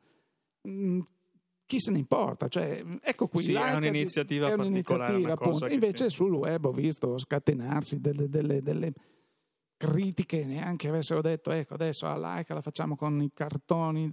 mm, 0.67 0.99
chi 1.67 1.79
se 1.79 1.91
ne 1.91 1.99
importa? 1.99 2.47
Cioè, 2.47 2.83
ecco 3.01 3.27
qui, 3.27 3.43
sì, 3.43 3.53
è 3.53 3.73
un'iniziativa, 3.73 4.49
è 4.49 4.53
un'iniziativa 4.53 5.33
appunto. 5.33 5.67
Invece 5.67 6.09
sì. 6.09 6.15
sul 6.15 6.33
web 6.33 6.65
ho 6.65 6.71
visto 6.71 7.17
scatenarsi 7.19 7.99
delle, 7.99 8.29
delle, 8.29 8.61
delle, 8.63 8.93
critiche, 9.75 10.45
neanche 10.45 10.87
avessero 10.87 11.21
detto, 11.21 11.51
ecco, 11.51 11.75
adesso 11.75 12.07
la 12.07 12.15
Laika 12.15 12.55
la 12.55 12.61
facciamo 12.61 12.95
con 12.95 13.21
i 13.21 13.29
cartoni. 13.33 14.09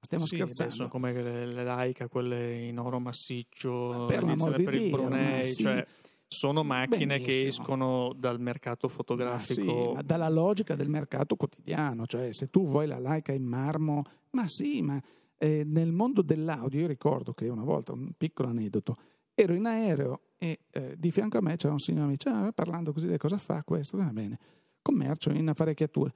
Stiamo 0.00 0.26
sì, 0.26 0.36
scherzando. 0.36 0.74
Sono 0.74 0.88
come 0.88 1.12
le, 1.12 1.46
le 1.46 1.64
Laika, 1.64 2.08
quelle 2.08 2.66
in 2.66 2.78
oro 2.78 2.98
massiccio, 2.98 4.04
per, 4.06 4.24
l'amor 4.24 4.56
di 4.56 4.64
per 4.64 4.74
Dio, 4.74 4.84
il 4.84 4.90
Brunei, 4.90 5.44
sì. 5.44 5.62
cioè 5.62 5.86
sono 6.26 6.62
macchine 6.62 7.18
Benissimo. 7.18 7.26
che 7.26 7.46
escono 7.46 8.12
dal 8.16 8.40
mercato 8.40 8.88
fotografico. 8.88 9.64
Ma 9.64 9.72
sì, 9.72 9.92
ma 9.94 10.02
dalla 10.02 10.28
logica 10.28 10.74
del 10.74 10.88
mercato 10.88 11.36
quotidiano, 11.36 12.06
cioè 12.06 12.32
se 12.32 12.50
tu 12.50 12.66
vuoi 12.66 12.86
la 12.86 12.98
Leica 12.98 13.32
in 13.32 13.44
marmo, 13.44 14.02
ma 14.30 14.46
sì, 14.48 14.82
ma 14.82 15.00
eh, 15.38 15.62
nel 15.64 15.92
mondo 15.92 16.22
dell'audio, 16.22 16.80
io 16.80 16.86
ricordo 16.86 17.32
che 17.32 17.48
una 17.48 17.64
volta, 17.64 17.92
un 17.92 18.12
piccolo 18.16 18.48
aneddoto, 18.48 18.96
ero 19.34 19.54
in 19.54 19.66
aereo 19.66 20.22
e 20.36 20.60
eh, 20.70 20.96
di 20.98 21.10
fianco 21.10 21.38
a 21.38 21.40
me 21.40 21.56
c'era 21.56 21.72
un 21.72 21.78
signore 21.78 22.06
che 22.06 22.12
diceva, 22.12 22.46
ah, 22.46 22.52
parlando 22.52 22.92
così, 22.92 23.16
cosa 23.16 23.38
fa 23.38 23.62
questo? 23.62 23.96
Va 23.96 24.12
bene, 24.12 24.38
commercio 24.82 25.30
in 25.30 25.48
apparecchiature. 25.48 26.12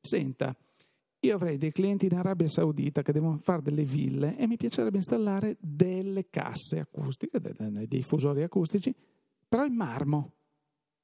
Senta, 0.00 0.54
io 1.20 1.34
avrei 1.34 1.56
dei 1.56 1.72
clienti 1.72 2.06
in 2.06 2.14
Arabia 2.14 2.48
Saudita 2.48 3.02
che 3.02 3.12
devono 3.12 3.38
fare 3.38 3.62
delle 3.62 3.84
ville 3.84 4.36
e 4.36 4.46
mi 4.46 4.56
piacerebbe 4.56 4.98
installare 4.98 5.56
delle 5.60 6.28
casse 6.28 6.80
acustiche, 6.80 7.40
dei 7.40 7.86
diffusori 7.86 8.42
acustici, 8.42 8.94
però 9.48 9.64
in 9.64 9.74
marmo. 9.74 10.32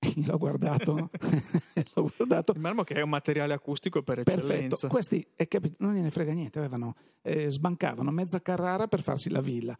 Io 0.00 0.24
l'ho 0.26 0.38
guardato, 0.38 1.10
l'ho 1.94 2.12
guardato. 2.16 2.52
Il 2.52 2.60
marmo 2.60 2.84
che 2.84 2.94
è 2.94 3.02
un 3.02 3.10
materiale 3.10 3.52
acustico 3.52 4.02
per 4.02 4.20
eccellenza. 4.20 4.46
Perfetto, 4.48 4.88
questi 4.88 5.26
eh, 5.36 5.48
non 5.78 5.94
gliene 5.94 6.10
frega 6.10 6.32
niente, 6.32 6.58
avevano, 6.58 6.96
eh, 7.22 7.50
sbancavano 7.50 8.10
mezza 8.10 8.40
Carrara 8.40 8.88
per 8.88 9.02
farsi 9.02 9.30
la 9.30 9.40
villa. 9.40 9.76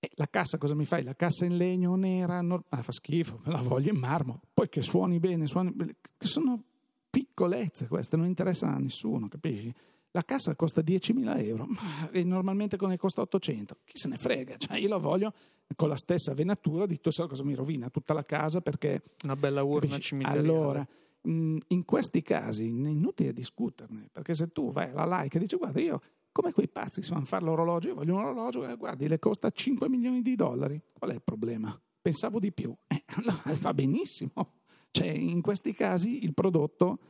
E 0.00 0.10
la 0.14 0.28
cassa 0.28 0.58
cosa 0.58 0.74
mi 0.74 0.84
fai? 0.84 1.02
La 1.02 1.14
cassa 1.14 1.44
in 1.44 1.56
legno 1.56 1.94
nera, 1.96 2.40
no, 2.40 2.64
ah, 2.68 2.82
fa 2.82 2.92
schifo, 2.92 3.40
la 3.44 3.60
voglio 3.60 3.90
in 3.90 3.98
marmo. 3.98 4.40
Poi 4.54 4.68
che 4.68 4.82
suoni 4.82 5.18
bene, 5.18 5.46
suoni 5.46 5.72
bene, 5.72 5.96
sono 6.18 6.62
piccolezze 7.10 7.88
queste, 7.88 8.16
non 8.16 8.26
interessano 8.26 8.76
a 8.76 8.78
nessuno, 8.78 9.28
capisci? 9.28 9.74
La 10.12 10.24
cassa 10.24 10.54
costa 10.54 10.80
10.000 10.80 11.44
euro 11.44 11.66
e 12.12 12.24
normalmente 12.24 12.76
ne 12.80 12.96
costa 12.96 13.20
800. 13.20 13.78
Chi 13.84 13.98
se 13.98 14.08
ne 14.08 14.16
frega? 14.16 14.56
Cioè, 14.56 14.78
io 14.78 14.88
la 14.88 14.96
voglio 14.96 15.32
con 15.76 15.88
la 15.88 15.96
stessa 15.96 16.32
venatura 16.32 16.86
di 16.86 16.98
tutto 16.98 17.26
cosa 17.26 17.44
mi 17.44 17.54
rovina 17.54 17.90
tutta 17.90 18.14
la 18.14 18.24
casa 18.24 18.60
perché... 18.60 19.02
Una 19.24 19.36
bella 19.36 19.62
urna 19.62 19.90
capisci? 19.90 20.08
cimitariale. 20.08 20.48
Allora, 20.48 20.88
in 21.22 21.84
questi 21.84 22.22
casi 22.22 22.64
è 22.64 22.68
inutile 22.68 23.32
discuterne, 23.32 24.08
perché 24.10 24.34
se 24.34 24.48
tu 24.48 24.72
vai 24.72 24.90
alla 24.94 25.20
like 25.20 25.36
e 25.36 25.40
dici 25.40 25.56
guarda 25.56 25.80
io 25.80 26.00
come 26.32 26.52
quei 26.52 26.68
pazzi 26.68 27.00
che 27.00 27.06
si 27.06 27.10
vanno 27.10 27.24
a 27.24 27.26
fare 27.26 27.44
l'orologio, 27.44 27.88
io 27.88 27.94
voglio 27.94 28.14
un 28.14 28.20
orologio 28.20 28.60
che 28.60 28.76
guardi 28.76 29.08
le 29.08 29.18
costa 29.18 29.50
5 29.50 29.88
milioni 29.88 30.22
di 30.22 30.36
dollari, 30.36 30.80
qual 30.92 31.10
è 31.10 31.14
il 31.14 31.22
problema? 31.22 31.76
Pensavo 32.00 32.38
di 32.38 32.52
più, 32.52 32.72
eh, 32.86 33.02
allora 33.16 33.42
va 33.60 33.74
benissimo. 33.74 34.52
Cioè, 34.90 35.08
in 35.08 35.42
questi 35.42 35.72
casi 35.72 36.24
il 36.24 36.32
prodotto 36.34 37.00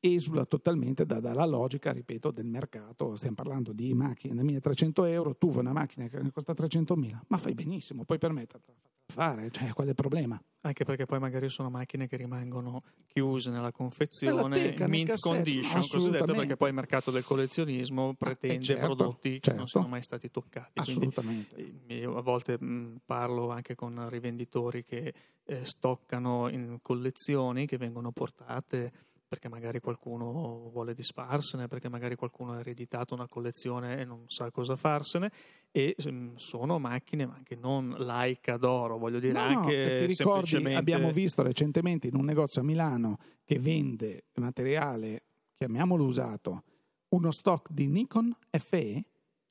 esula 0.00 0.44
totalmente 0.44 1.04
da, 1.04 1.20
dalla 1.20 1.44
logica, 1.44 1.92
ripeto, 1.92 2.30
del 2.30 2.46
mercato. 2.46 3.16
Stiamo 3.16 3.36
parlando 3.36 3.72
di 3.72 3.92
macchine 3.94 4.34
da 4.34 4.42
1300 4.42 5.04
euro, 5.04 5.36
tu 5.36 5.48
vuoi 5.48 5.60
una 5.60 5.72
macchina 5.72 6.06
che 6.08 6.30
costa 6.30 6.52
300.000, 6.52 7.20
ma 7.28 7.36
fai 7.36 7.54
benissimo, 7.54 8.04
puoi 8.04 8.18
permetterti 8.18 8.72
di 8.72 9.12
fare, 9.12 9.50
cioè 9.50 9.72
qual 9.72 9.86
è 9.86 9.90
il 9.90 9.96
problema? 9.96 10.40
Anche 10.62 10.84
perché 10.84 11.06
poi 11.06 11.20
magari 11.20 11.48
sono 11.48 11.70
macchine 11.70 12.08
che 12.08 12.16
rimangono 12.16 12.82
chiuse 13.06 13.50
nella 13.50 13.70
confezione, 13.70 14.54
teca, 14.56 14.88
mint 14.88 15.20
condition, 15.20 15.80
cosiddetto, 15.80 16.32
perché 16.32 16.56
poi 16.56 16.70
il 16.70 16.74
mercato 16.74 17.12
del 17.12 17.24
collezionismo 17.24 18.14
pretende 18.14 18.64
certo, 18.64 18.84
prodotti 18.84 19.30
certo. 19.30 19.50
che 19.50 19.56
non 19.56 19.68
sono 19.68 19.86
mai 19.86 20.02
stati 20.02 20.30
toccati. 20.30 20.80
Assolutamente. 20.80 21.54
Quindi, 21.54 21.94
io 21.98 22.16
a 22.16 22.20
volte 22.20 22.58
mh, 22.60 23.02
parlo 23.04 23.50
anche 23.50 23.76
con 23.76 24.08
rivenditori 24.08 24.82
che 24.82 25.14
eh, 25.44 25.64
stoccano 25.64 26.48
in 26.48 26.78
collezioni 26.82 27.66
che 27.66 27.76
vengono 27.76 28.10
portate 28.10 28.92
perché 29.28 29.48
magari 29.48 29.80
qualcuno 29.80 30.68
vuole 30.70 30.94
disfarsene, 30.94 31.66
perché 31.68 31.88
magari 31.88 32.14
qualcuno 32.14 32.52
ha 32.52 32.60
ereditato 32.60 33.14
una 33.14 33.26
collezione 33.26 34.00
e 34.00 34.04
non 34.04 34.24
sa 34.28 34.50
cosa 34.50 34.76
farsene 34.76 35.30
e 35.70 35.96
mm, 36.08 36.36
sono 36.36 36.78
macchine 36.78 37.24
anche 37.24 37.56
non 37.56 37.94
laica 37.98 38.56
d'oro, 38.56 38.98
voglio 38.98 39.18
dire 39.18 39.32
no, 39.32 39.40
anche 39.40 39.76
no, 39.76 39.98
ti 39.98 40.06
ricordi, 40.06 40.14
semplicemente... 40.14 40.78
abbiamo 40.78 41.10
visto 41.10 41.42
recentemente 41.42 42.06
in 42.06 42.14
un 42.14 42.24
negozio 42.24 42.60
a 42.60 42.64
Milano 42.64 43.18
che 43.44 43.58
vende 43.58 44.24
materiale, 44.34 45.24
chiamiamolo 45.56 46.04
usato, 46.04 46.62
uno 47.08 47.30
stock 47.30 47.70
di 47.70 47.86
Nikon 47.86 48.36
FE 48.50 49.04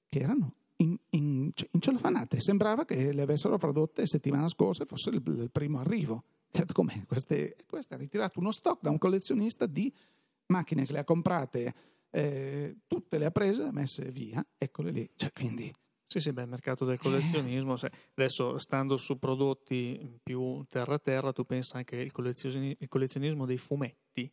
che 0.08 0.20
erano 0.20 0.54
in, 0.78 0.98
in, 1.12 1.52
in 1.72 1.82
cellofanate, 1.82 2.40
sembrava 2.40 2.86
che 2.86 3.12
le 3.14 3.22
avessero 3.22 3.58
prodotte 3.58 4.06
settimana 4.06 4.48
scorsa 4.48 4.84
e 4.84 4.86
fosse 4.86 5.10
il, 5.10 5.22
il 5.26 5.50
primo 5.52 5.80
arrivo. 5.80 6.24
Come 6.74 7.06
queste, 7.08 7.56
questo 7.68 7.94
ha 7.94 7.98
ritirato 7.98 8.40
uno 8.40 8.52
stock 8.52 8.82
da 8.82 8.90
un 8.90 8.98
collezionista 8.98 9.66
di 9.66 9.94
macchine 10.48 10.86
che 10.86 10.94
le 10.94 11.00
ha 11.00 11.04
comprate, 11.04 11.74
eh, 12.10 12.78
tutte 12.88 13.18
le 13.18 13.26
ha 13.26 13.32
prese, 13.32 13.64
le 13.64 13.70
ha 13.70 13.74
messe 13.74 14.10
via, 14.12 14.46
eccole 14.58 14.92
lì. 14.92 15.10
Cioè, 15.16 15.32
quindi, 15.32 15.74
sì, 16.06 16.20
sì, 16.20 16.32
beh, 16.32 16.44
il 16.44 16.50
mercato 16.50 16.86
del 16.86 17.00
collezionismo, 17.00 17.76
se, 17.76 17.92
adesso 18.16 18.58
stando 18.58 18.98
su 18.98 19.18
prodotti 19.20 20.20
più 20.22 20.64
terra-terra, 20.70 21.32
tu 21.34 21.46
pensa 21.46 21.78
anche 21.78 22.00
al 22.00 22.12
collezionismo, 22.12 22.76
collezionismo 22.88 23.46
dei 23.46 23.58
fumetti. 23.58 24.32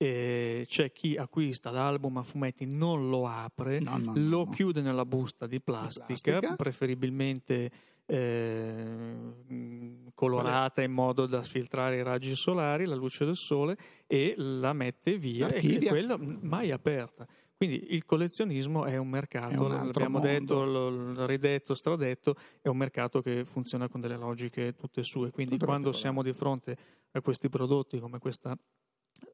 E 0.00 0.64
c'è 0.64 0.92
chi 0.92 1.16
acquista 1.16 1.72
l'album 1.72 2.18
a 2.18 2.22
fumetti, 2.22 2.66
non 2.66 3.08
lo 3.08 3.26
apre, 3.26 3.80
no, 3.80 3.96
no, 3.96 4.12
lo 4.14 4.44
no. 4.44 4.50
chiude 4.50 4.80
nella 4.80 5.04
busta 5.04 5.48
di 5.48 5.60
plastica, 5.60 6.06
di 6.06 6.20
plastica. 6.22 6.54
preferibilmente 6.54 7.70
eh, 8.10 9.16
colorata 10.14 10.82
in 10.82 10.92
modo 10.92 11.26
da 11.26 11.42
filtrare 11.42 11.98
i 11.98 12.02
raggi 12.02 12.34
solari, 12.34 12.86
la 12.86 12.94
luce 12.94 13.24
del 13.24 13.36
sole 13.36 13.76
e 14.06 14.34
la 14.36 14.72
mette 14.72 15.18
via 15.18 15.46
Archivia. 15.46 15.88
e 15.88 15.90
quella 15.90 16.16
mai 16.18 16.70
aperta. 16.70 17.26
Quindi 17.54 17.92
il 17.92 18.04
collezionismo 18.04 18.84
è 18.84 18.96
un 18.96 19.08
mercato, 19.08 19.52
è 19.52 19.58
un 19.58 19.68
l'abbiamo 19.68 20.20
mondo. 20.20 20.28
detto, 20.28 21.26
ridetto, 21.26 21.74
stradetto, 21.74 22.36
è 22.62 22.68
un 22.68 22.76
mercato 22.76 23.20
che 23.20 23.44
funziona 23.44 23.88
con 23.88 24.00
delle 24.00 24.16
logiche 24.16 24.74
tutte 24.74 25.02
sue. 25.02 25.30
Quindi 25.30 25.54
Tutto 25.54 25.66
quando 25.66 25.92
siamo 25.92 26.22
di 26.22 26.32
fronte 26.32 26.76
a 27.10 27.20
questi 27.20 27.48
prodotti 27.48 27.98
come 27.98 28.20
questa 28.20 28.56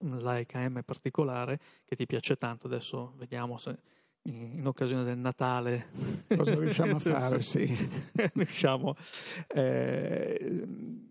Leica 0.00 0.66
M 0.68 0.80
particolare 0.84 1.58
che 1.84 1.96
ti 1.96 2.06
piace 2.06 2.36
tanto, 2.36 2.66
adesso 2.66 3.12
vediamo 3.16 3.58
se 3.58 3.78
in 4.24 4.66
occasione 4.66 5.04
del 5.04 5.18
Natale. 5.18 5.86
Cosa 6.28 6.58
riusciamo 6.58 6.96
a 6.96 6.98
fare? 7.00 7.42
sì. 7.42 7.66
riusciamo, 8.34 8.94
eh, 9.48 10.66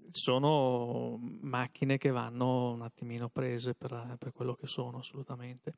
sono 0.09 1.19
macchine 1.41 1.97
che 1.97 2.09
vanno 2.09 2.71
un 2.71 2.81
attimino 2.81 3.29
prese 3.29 3.73
per, 3.73 4.15
per, 4.17 4.31
quello 4.31 4.53
che 4.53 4.67
sono, 4.67 4.99
assolutamente. 4.99 5.73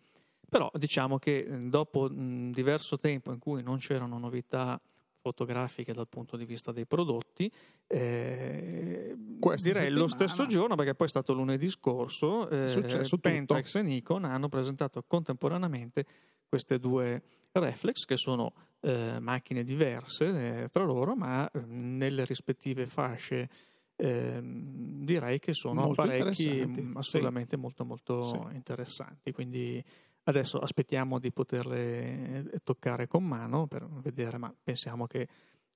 Però 0.48 0.70
diciamo 0.76 1.18
che 1.18 1.48
dopo 1.70 2.08
un 2.10 2.52
diverso 2.52 2.98
tempo 2.98 3.32
in 3.32 3.40
cui 3.40 3.64
non 3.64 3.78
c'erano 3.78 4.18
novità 4.18 4.80
fotografiche 5.26 5.92
dal 5.92 6.08
punto 6.08 6.38
di 6.38 6.46
vista 6.46 6.72
dei 6.72 6.86
prodotti, 6.86 7.52
eh, 7.88 9.16
direi 9.62 9.90
lo 9.90 10.08
stesso 10.08 10.46
giorno, 10.46 10.76
perché 10.76 10.94
poi 10.94 11.08
è 11.08 11.10
stato 11.10 11.34
lunedì 11.34 11.68
scorso, 11.68 12.48
eh, 12.48 13.18
Pentax 13.20 13.76
e 13.76 13.82
Nikon 13.82 14.26
hanno 14.26 14.50
presentato 14.50 15.04
contemporaneamente 15.08 16.06
queste 16.48 16.80
due 16.80 17.22
reflex 17.52 18.06
che 18.06 18.18
sono 18.18 18.54
eh, 18.82 19.20
macchine 19.20 19.64
diverse 19.64 20.64
eh, 20.64 20.68
tra 20.68 20.84
loro 20.84 21.16
ma 21.16 21.50
eh, 21.50 21.60
nelle 21.66 22.26
rispettive 22.26 22.86
fasce 22.86 23.50
ehm, 23.96 25.04
direi 25.04 25.40
che 25.40 25.54
sono 25.54 25.86
molto 25.86 26.02
apparecchi 26.02 26.92
assolutamente 26.94 27.56
sì. 27.56 27.62
molto 27.62 27.86
molto 27.86 28.26
sì. 28.26 28.56
interessanti 28.56 29.32
quindi 29.32 29.84
adesso 30.24 30.60
aspettiamo 30.60 31.20
di 31.20 31.32
poterle 31.32 32.52
eh, 32.52 32.60
toccare 32.64 33.08
con 33.08 33.24
mano 33.24 33.68
per 33.68 33.88
vedere 33.88 34.38
ma 34.38 34.54
pensiamo 34.64 35.08
che 35.08 35.28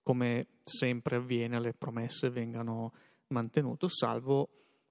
come 0.03 0.47
sempre 0.63 1.17
avviene 1.17 1.59
le 1.59 1.73
promesse 1.73 2.29
vengano 2.29 2.93
mantenute 3.27 3.87
salvo 3.89 4.49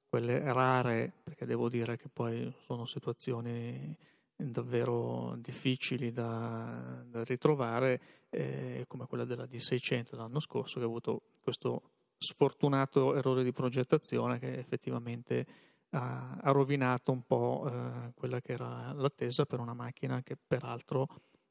quelle 0.08 0.40
rare 0.52 1.12
perché 1.22 1.44
devo 1.44 1.68
dire 1.68 1.96
che 1.96 2.08
poi 2.08 2.52
sono 2.60 2.86
situazioni 2.86 3.96
davvero 4.38 5.34
difficili 5.38 6.12
da, 6.12 7.02
da 7.06 7.24
ritrovare, 7.24 8.00
eh, 8.30 8.84
come 8.86 9.06
quella 9.06 9.24
della 9.24 9.44
D600 9.44 10.16
l'anno 10.16 10.38
scorso, 10.38 10.78
che 10.78 10.84
ha 10.84 10.88
avuto 10.88 11.22
questo 11.40 11.90
sfortunato 12.16 13.14
errore 13.14 13.42
di 13.42 13.52
progettazione 13.52 14.38
che 14.38 14.58
effettivamente 14.58 15.46
ha, 15.90 16.36
ha 16.40 16.50
rovinato 16.52 17.12
un 17.12 17.22
po' 17.22 17.68
eh, 17.70 18.12
quella 18.14 18.40
che 18.40 18.52
era 18.52 18.92
l'attesa 18.92 19.44
per 19.44 19.60
una 19.60 19.74
macchina 19.74 20.22
che 20.22 20.36
peraltro 20.36 21.06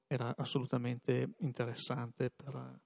era 0.08 0.34
assolutamente 0.38 1.36
interessante. 1.40 2.30
Per... 2.30 2.80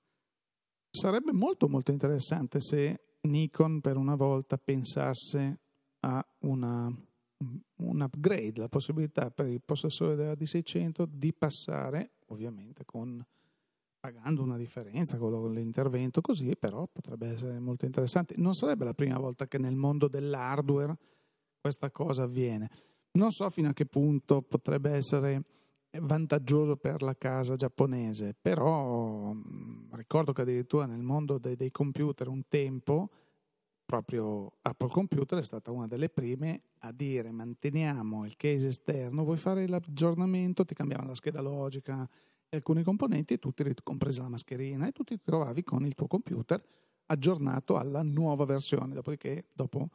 Sarebbe 0.89 1.31
molto 1.31 1.67
molto 1.67 1.91
interessante 1.91 2.59
se 2.59 3.17
Nikon 3.21 3.81
per 3.81 3.97
una 3.97 4.15
volta 4.15 4.57
pensasse 4.57 5.59
a 5.99 6.25
una 6.39 6.91
un 7.77 8.01
upgrade, 8.01 8.59
la 8.59 8.69
possibilità 8.69 9.31
per 9.31 9.47
il 9.47 9.61
possessore 9.63 10.15
della 10.15 10.33
D600 10.33 11.05
di 11.09 11.33
passare, 11.33 12.13
ovviamente 12.27 12.85
con, 12.85 13.23
pagando 13.99 14.43
una 14.43 14.57
differenza 14.57 15.17
con 15.17 15.53
l'intervento 15.53 16.21
così, 16.21 16.55
però 16.55 16.87
potrebbe 16.87 17.27
essere 17.27 17.59
molto 17.59 17.85
interessante. 17.85 18.35
Non 18.37 18.53
sarebbe 18.53 18.85
la 18.85 18.93
prima 18.93 19.17
volta 19.17 19.47
che 19.47 19.57
nel 19.57 19.75
mondo 19.75 20.07
dell'hardware 20.07 20.97
questa 21.59 21.91
cosa 21.91 22.23
avviene. 22.23 22.69
Non 23.13 23.31
so 23.31 23.49
fino 23.49 23.69
a 23.69 23.73
che 23.73 23.85
punto 23.85 24.41
potrebbe 24.41 24.91
essere 24.91 25.43
vantaggioso 25.99 26.77
per 26.77 27.01
la 27.01 27.17
casa 27.17 27.55
giapponese, 27.55 28.33
però 28.39 29.35
ricordo 29.91 30.31
che 30.31 30.41
addirittura 30.41 30.85
nel 30.85 31.01
mondo 31.01 31.37
dei, 31.37 31.55
dei 31.55 31.71
computer 31.71 32.27
un 32.27 32.47
tempo 32.47 33.09
proprio 33.91 34.53
Apple 34.61 34.87
Computer 34.87 35.37
è 35.37 35.43
stata 35.43 35.69
una 35.69 35.85
delle 35.85 36.07
prime 36.07 36.61
a 36.79 36.93
dire 36.93 37.29
manteniamo 37.29 38.25
il 38.25 38.37
case 38.37 38.67
esterno, 38.67 39.25
vuoi 39.25 39.35
fare 39.35 39.67
l'aggiornamento, 39.67 40.63
ti 40.63 40.73
cambiamo 40.73 41.05
la 41.05 41.13
scheda 41.13 41.41
logica 41.41 42.09
e 42.47 42.55
alcuni 42.55 42.83
componenti, 42.83 43.33
e 43.33 43.37
tu 43.37 43.51
ti, 43.51 43.65
compresa 43.83 44.21
la 44.21 44.29
mascherina, 44.29 44.87
e 44.87 44.93
tu 44.93 45.03
ti 45.03 45.19
trovavi 45.21 45.63
con 45.63 45.85
il 45.85 45.93
tuo 45.93 46.07
computer 46.07 46.63
aggiornato 47.07 47.75
alla 47.75 48.01
nuova 48.01 48.45
versione, 48.45 48.93
dopodiché 48.93 49.47
dopo 49.51 49.79
un 49.79 49.89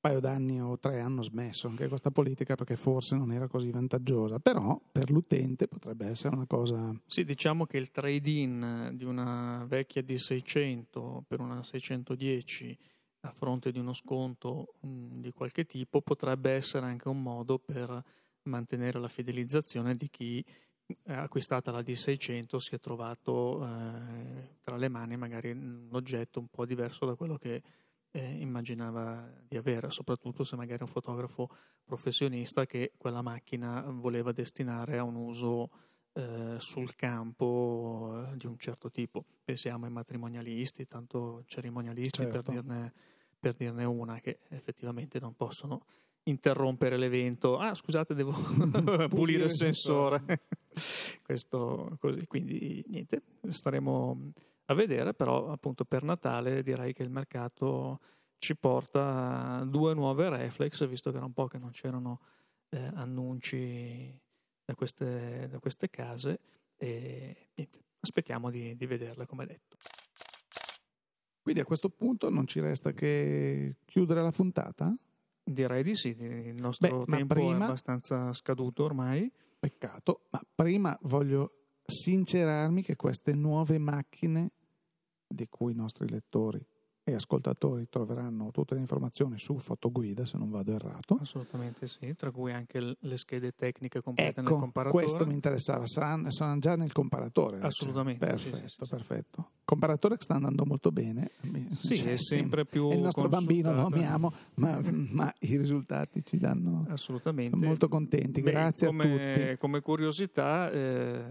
paio 0.00 0.20
d'anni 0.20 0.62
o 0.62 0.78
tre 0.78 1.00
hanno 1.00 1.22
smesso 1.22 1.66
anche 1.66 1.88
questa 1.88 2.12
politica 2.12 2.54
perché 2.54 2.76
forse 2.76 3.16
non 3.16 3.32
era 3.32 3.48
così 3.48 3.68
vantaggiosa, 3.72 4.38
però 4.38 4.80
per 4.92 5.10
l'utente 5.10 5.66
potrebbe 5.66 6.06
essere 6.06 6.36
una 6.36 6.46
cosa... 6.46 6.94
Sì, 7.04 7.24
diciamo 7.24 7.66
che 7.66 7.78
il 7.78 7.90
trade-in 7.90 8.92
di 8.94 9.04
una 9.04 9.64
vecchia 9.68 10.02
D600 10.02 11.22
per 11.26 11.40
una 11.40 11.64
610 11.64 12.78
a 13.28 13.32
fronte 13.32 13.70
di 13.70 13.78
uno 13.78 13.92
sconto 13.92 14.74
mh, 14.80 15.20
di 15.20 15.32
qualche 15.32 15.64
tipo 15.64 16.00
potrebbe 16.00 16.52
essere 16.52 16.86
anche 16.86 17.08
un 17.08 17.22
modo 17.22 17.58
per 17.58 18.02
mantenere 18.42 18.98
la 18.98 19.08
fidelizzazione 19.08 19.94
di 19.94 20.08
chi 20.08 20.44
eh, 20.86 21.12
acquistata 21.12 21.70
la 21.70 21.80
D600 21.80 22.56
si 22.56 22.74
è 22.74 22.78
trovato 22.78 23.62
eh, 23.62 24.56
tra 24.60 24.76
le 24.76 24.88
mani 24.88 25.16
magari 25.16 25.50
un 25.50 25.88
oggetto 25.92 26.40
un 26.40 26.48
po' 26.48 26.64
diverso 26.64 27.04
da 27.04 27.14
quello 27.14 27.36
che 27.36 27.62
eh, 28.10 28.40
immaginava 28.40 29.30
di 29.46 29.56
avere, 29.56 29.90
soprattutto 29.90 30.44
se 30.44 30.56
magari 30.56 30.78
è 30.80 30.82
un 30.82 30.88
fotografo 30.88 31.50
professionista 31.84 32.64
che 32.64 32.92
quella 32.96 33.20
macchina 33.20 33.82
voleva 33.82 34.32
destinare 34.32 34.98
a 34.98 35.02
un 35.02 35.14
uso 35.14 35.70
eh, 36.14 36.56
sul 36.58 36.94
campo 36.94 38.26
eh, 38.32 38.36
di 38.36 38.46
un 38.46 38.58
certo 38.58 38.90
tipo. 38.90 39.24
Pensiamo 39.44 39.84
ai 39.84 39.90
matrimonialisti, 39.90 40.86
tanto 40.86 41.44
cerimonialisti 41.46 42.22
certo. 42.22 42.42
per, 42.42 42.54
dirne, 42.54 42.92
per 43.38 43.54
dirne 43.54 43.84
una 43.84 44.20
che 44.20 44.40
effettivamente 44.48 45.20
non 45.20 45.34
possono 45.34 45.84
interrompere 46.24 46.96
l'evento. 46.96 47.58
Ah, 47.58 47.74
scusate, 47.74 48.14
devo 48.14 48.32
pulire 49.08 49.44
il 49.44 49.50
sensore. 49.50 50.46
Questo 51.22 51.96
così, 51.98 52.26
quindi 52.26 52.84
niente, 52.88 53.22
staremo 53.48 54.32
a 54.66 54.74
vedere, 54.74 55.14
però 55.14 55.50
appunto 55.50 55.84
per 55.84 56.02
Natale 56.02 56.62
direi 56.62 56.92
che 56.92 57.02
il 57.02 57.10
mercato 57.10 58.00
ci 58.38 58.56
porta 58.56 59.64
due 59.66 59.94
nuove 59.94 60.28
reflex, 60.28 60.86
visto 60.86 61.10
che 61.10 61.16
era 61.16 61.26
un 61.26 61.32
po' 61.32 61.46
che 61.46 61.58
non 61.58 61.70
c'erano 61.70 62.20
eh, 62.70 62.90
annunci 62.94 64.20
da 64.64 64.74
queste, 64.74 65.48
da 65.50 65.58
queste, 65.58 65.88
case 65.88 66.38
e 66.76 67.48
niente, 67.54 67.80
aspettiamo 68.00 68.50
di, 68.50 68.76
di 68.76 68.86
vederle 68.86 69.26
come 69.26 69.46
detto. 69.46 69.76
Quindi 71.48 71.64
a 71.64 71.66
questo 71.66 71.88
punto 71.88 72.28
non 72.28 72.46
ci 72.46 72.60
resta 72.60 72.92
che 72.92 73.76
chiudere 73.86 74.20
la 74.20 74.30
puntata? 74.30 74.94
Direi 75.42 75.82
di 75.82 75.94
sì, 75.94 76.08
il 76.08 76.60
nostro 76.60 77.06
Beh, 77.06 77.16
tempo 77.16 77.34
prima, 77.36 77.60
è 77.60 77.68
abbastanza 77.68 78.30
scaduto 78.34 78.84
ormai. 78.84 79.32
Peccato, 79.58 80.26
ma 80.28 80.42
prima 80.54 80.94
voglio 81.04 81.54
sincerarmi 81.86 82.82
che 82.82 82.96
queste 82.96 83.32
nuove 83.34 83.78
macchine 83.78 84.52
di 85.26 85.48
cui 85.48 85.72
i 85.72 85.74
nostri 85.74 86.06
lettori 86.10 86.62
e 87.10 87.14
ascoltatori 87.14 87.88
troveranno 87.88 88.50
tutte 88.50 88.74
le 88.74 88.80
informazioni 88.80 89.38
su 89.38 89.58
Fotoguida, 89.58 90.24
se 90.24 90.36
non 90.38 90.50
vado 90.50 90.72
errato. 90.72 91.18
Assolutamente 91.20 91.86
sì, 91.88 92.14
tra 92.14 92.30
cui 92.30 92.52
anche 92.52 92.96
le 92.98 93.16
schede 93.16 93.52
tecniche 93.52 94.00
complete 94.00 94.40
ecco, 94.40 94.50
nel 94.50 94.60
comparatore. 94.60 95.04
questo 95.04 95.26
mi 95.26 95.34
interessava, 95.34 95.86
saranno, 95.86 96.30
saranno 96.30 96.58
già 96.58 96.76
nel 96.76 96.92
comparatore. 96.92 97.60
Assolutamente. 97.60 98.26
Cioè. 98.26 98.34
Perfetto, 98.36 98.66
sì, 98.66 98.84
sì, 98.84 98.90
perfetto. 98.90 99.48
Sì. 99.48 99.56
Comparatore 99.64 100.16
che 100.16 100.22
sta 100.22 100.34
andando 100.34 100.64
molto 100.64 100.90
bene. 100.90 101.30
Sì, 101.74 101.96
cioè, 101.96 102.12
è 102.12 102.16
sempre 102.16 102.64
più 102.64 102.88
È 102.90 102.94
il 102.94 103.00
nostro 103.00 103.28
bambino, 103.28 103.72
lo 103.74 103.86
amiamo, 103.86 104.32
ma, 104.54 104.80
ma, 104.82 105.34
i 105.40 105.56
risultati 105.56 106.24
ci 106.24 106.38
danno... 106.38 106.86
Assolutamente. 106.88 107.56
molto 107.56 107.88
contenti, 107.88 108.40
beh, 108.40 108.50
grazie 108.50 108.86
come, 108.86 109.04
a 109.04 109.34
tutti. 109.34 109.58
Come 109.58 109.80
curiosità, 109.80 110.70
eh, 110.70 111.22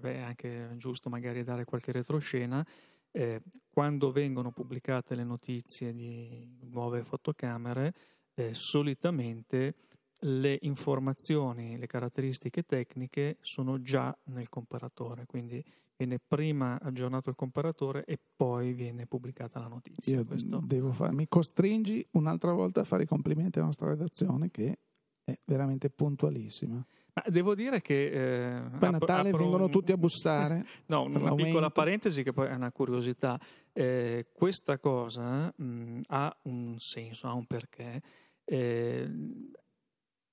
beh, 0.00 0.14
è 0.14 0.20
anche 0.20 0.74
giusto 0.76 1.08
magari 1.08 1.42
dare 1.42 1.64
qualche 1.64 1.92
retroscena, 1.92 2.64
eh, 3.12 3.42
quando 3.70 4.10
vengono 4.12 4.52
pubblicate 4.52 5.14
le 5.14 5.24
notizie 5.24 5.92
di 5.92 6.58
nuove 6.70 7.02
fotocamere, 7.02 7.94
eh, 8.34 8.54
solitamente 8.54 9.74
le 10.22 10.58
informazioni, 10.62 11.78
le 11.78 11.86
caratteristiche 11.86 12.64
tecniche 12.64 13.36
sono 13.40 13.80
già 13.80 14.16
nel 14.24 14.48
comparatore, 14.48 15.26
quindi 15.26 15.64
viene 15.96 16.18
prima 16.24 16.78
aggiornato 16.80 17.30
il 17.30 17.36
comparatore 17.36 18.04
e 18.04 18.18
poi 18.36 18.72
viene 18.72 19.06
pubblicata 19.06 19.58
la 19.60 19.68
notizia. 19.68 20.22
Fare, 20.92 21.12
mi 21.12 21.26
costringi 21.28 22.06
un'altra 22.12 22.52
volta 22.52 22.80
a 22.80 22.84
fare 22.84 23.02
i 23.02 23.06
complimenti 23.06 23.58
alla 23.58 23.66
nostra 23.66 23.88
redazione 23.88 24.50
che 24.50 24.78
è 25.24 25.38
veramente 25.44 25.90
puntualissima. 25.90 26.84
Ma 27.14 27.22
devo 27.28 27.54
dire 27.54 27.80
che... 27.80 28.10
Eh, 28.10 28.60
poi 28.78 28.88
a 28.88 28.92
Natale 28.92 29.30
vengono 29.32 29.64
un... 29.64 29.70
tutti 29.70 29.92
a 29.92 29.96
bussare. 29.96 30.64
no, 30.86 31.02
una 31.02 31.18
l'aumento. 31.18 31.44
piccola 31.44 31.70
parentesi 31.70 32.22
che 32.22 32.32
poi 32.32 32.48
è 32.48 32.54
una 32.54 32.70
curiosità. 32.70 33.38
Eh, 33.72 34.26
questa 34.32 34.78
cosa 34.78 35.52
mh, 35.54 36.00
ha 36.08 36.36
un 36.42 36.74
senso, 36.78 37.28
ha 37.28 37.34
un 37.34 37.46
perché. 37.46 38.00
Eh, 38.44 39.08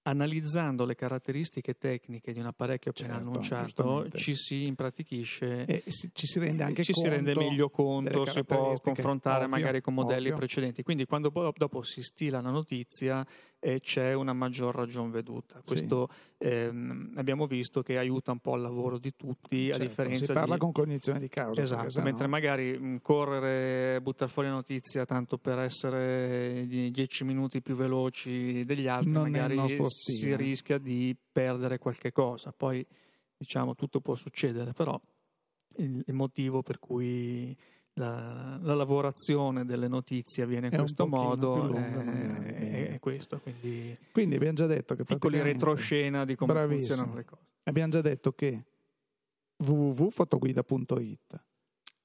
analizzando 0.07 0.85
le 0.85 0.95
caratteristiche 0.95 1.77
tecniche 1.77 2.31
di 2.31 2.39
un 2.39 2.45
apparecchio 2.45 2.91
appena 2.91 3.15
certo, 3.15 3.29
annunciato 3.29 4.09
ci 4.11 4.35
si 4.35 4.65
impratichisce 4.65 5.65
e 5.65 5.83
ci 6.13 6.27
si 6.27 6.39
rende 6.39 6.63
anche 6.63 6.83
ci 6.83 6.93
si 6.93 7.07
rende 7.07 7.33
meglio 7.35 7.69
conto 7.69 8.25
si 8.25 8.43
può 8.43 8.73
confrontare 8.81 9.45
ovvio, 9.45 9.57
magari 9.57 9.81
con 9.81 9.95
modelli 9.95 10.27
ovvio. 10.27 10.37
precedenti 10.37 10.83
quindi 10.83 11.05
quando 11.05 11.31
dopo 11.55 11.81
si 11.81 12.03
stila 12.03 12.39
la 12.39 12.51
notizia 12.51 13.25
eh, 13.65 13.79
c'è 13.79 14.13
una 14.13 14.33
maggior 14.33 14.75
ragion 14.75 15.09
veduta 15.09 15.61
questo 15.65 16.09
sì. 16.37 16.47
ehm, 16.47 17.11
abbiamo 17.15 17.47
visto 17.47 17.81
che 17.81 17.97
aiuta 17.97 18.31
un 18.31 18.39
po' 18.39 18.55
il 18.55 18.61
lavoro 18.61 18.97
di 18.97 19.15
tutti 19.15 19.65
certo, 19.65 19.81
a 19.81 19.85
differenza 19.85 20.25
si 20.25 20.33
parla 20.33 20.53
di... 20.53 20.59
con 20.59 20.71
cognizione 20.71 21.19
di 21.19 21.29
causa 21.29 21.61
esatto 21.61 22.01
mentre 22.01 22.25
no... 22.25 22.31
magari 22.31 22.77
mh, 22.77 23.01
correre 23.01 23.99
buttare 24.01 24.31
fuori 24.31 24.49
la 24.49 24.55
notizia 24.55 25.05
tanto 25.05 25.37
per 25.37 25.59
essere 25.59 26.65
dieci 26.67 27.23
minuti 27.23 27.61
più 27.61 27.75
veloci 27.75 28.63
degli 28.65 28.87
altri 28.87 29.11
non 29.11 29.29
magari 29.29 29.59
si 29.87 30.35
rischia 30.35 30.77
di 30.77 31.15
perdere 31.31 31.77
qualche 31.77 32.11
cosa. 32.11 32.51
Poi 32.51 32.85
diciamo 33.37 33.75
tutto 33.75 33.99
può 33.99 34.15
succedere, 34.15 34.73
però 34.73 34.99
il, 35.77 36.03
il 36.05 36.13
motivo 36.13 36.61
per 36.61 36.79
cui 36.79 37.55
la, 37.97 38.59
la, 38.61 38.73
lavorazione 38.73 39.63
delle 39.65 39.87
notizie 39.87 40.43
avviene 40.43 40.67
in 40.67 40.73
è 40.73 40.77
questo 40.77 41.07
modo 41.07 41.65
lunga, 41.65 42.43
è, 42.43 42.93
è, 42.93 42.99
questo. 42.99 43.39
Quindi, 43.39 43.97
quindi, 44.11 44.35
abbiamo 44.35 44.55
già 44.55 44.65
detto 44.65 44.95
che 44.95 45.03
piccoli 45.03 45.39
retroscena 45.41 46.25
di 46.25 46.35
come 46.35 46.53
bravissimo. 46.53 46.87
funzionano 46.87 47.15
le 47.15 47.25
cose. 47.25 47.43
Abbiamo 47.63 47.91
già 47.91 48.01
detto 48.01 48.33
che 48.33 48.65
www.fotoguida.it 49.57 51.45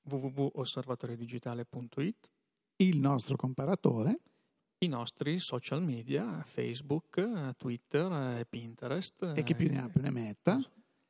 www.osservatoriodigitale.it 0.02 2.30
il 2.76 2.98
nostro 2.98 3.36
comparatore 3.36 4.20
i 4.82 4.88
nostri 4.88 5.38
social 5.38 5.82
media, 5.82 6.42
Facebook, 6.42 7.54
Twitter, 7.58 8.46
Pinterest. 8.48 9.34
E 9.36 9.42
chi 9.42 9.54
più 9.54 9.68
ne 9.68 9.82
ha 9.82 9.90
più 9.90 10.00
ne 10.00 10.10
metta, 10.10 10.58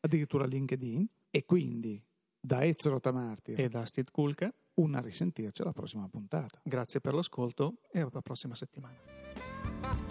addirittura 0.00 0.44
LinkedIn. 0.44 1.06
E 1.30 1.44
quindi 1.44 2.02
da 2.40 2.64
Ezio 2.64 2.90
Rotamartir 2.90 3.60
e 3.60 3.68
da 3.68 3.84
Steve 3.84 4.08
Kulke 4.10 4.54
un 4.80 4.94
a 4.94 5.00
risentirci 5.00 5.62
alla 5.62 5.72
prossima 5.72 6.08
puntata. 6.08 6.60
Grazie 6.64 7.00
per 7.00 7.14
l'ascolto 7.14 7.80
e 7.92 8.00
alla 8.00 8.22
prossima 8.22 8.54
settimana. 8.54 10.09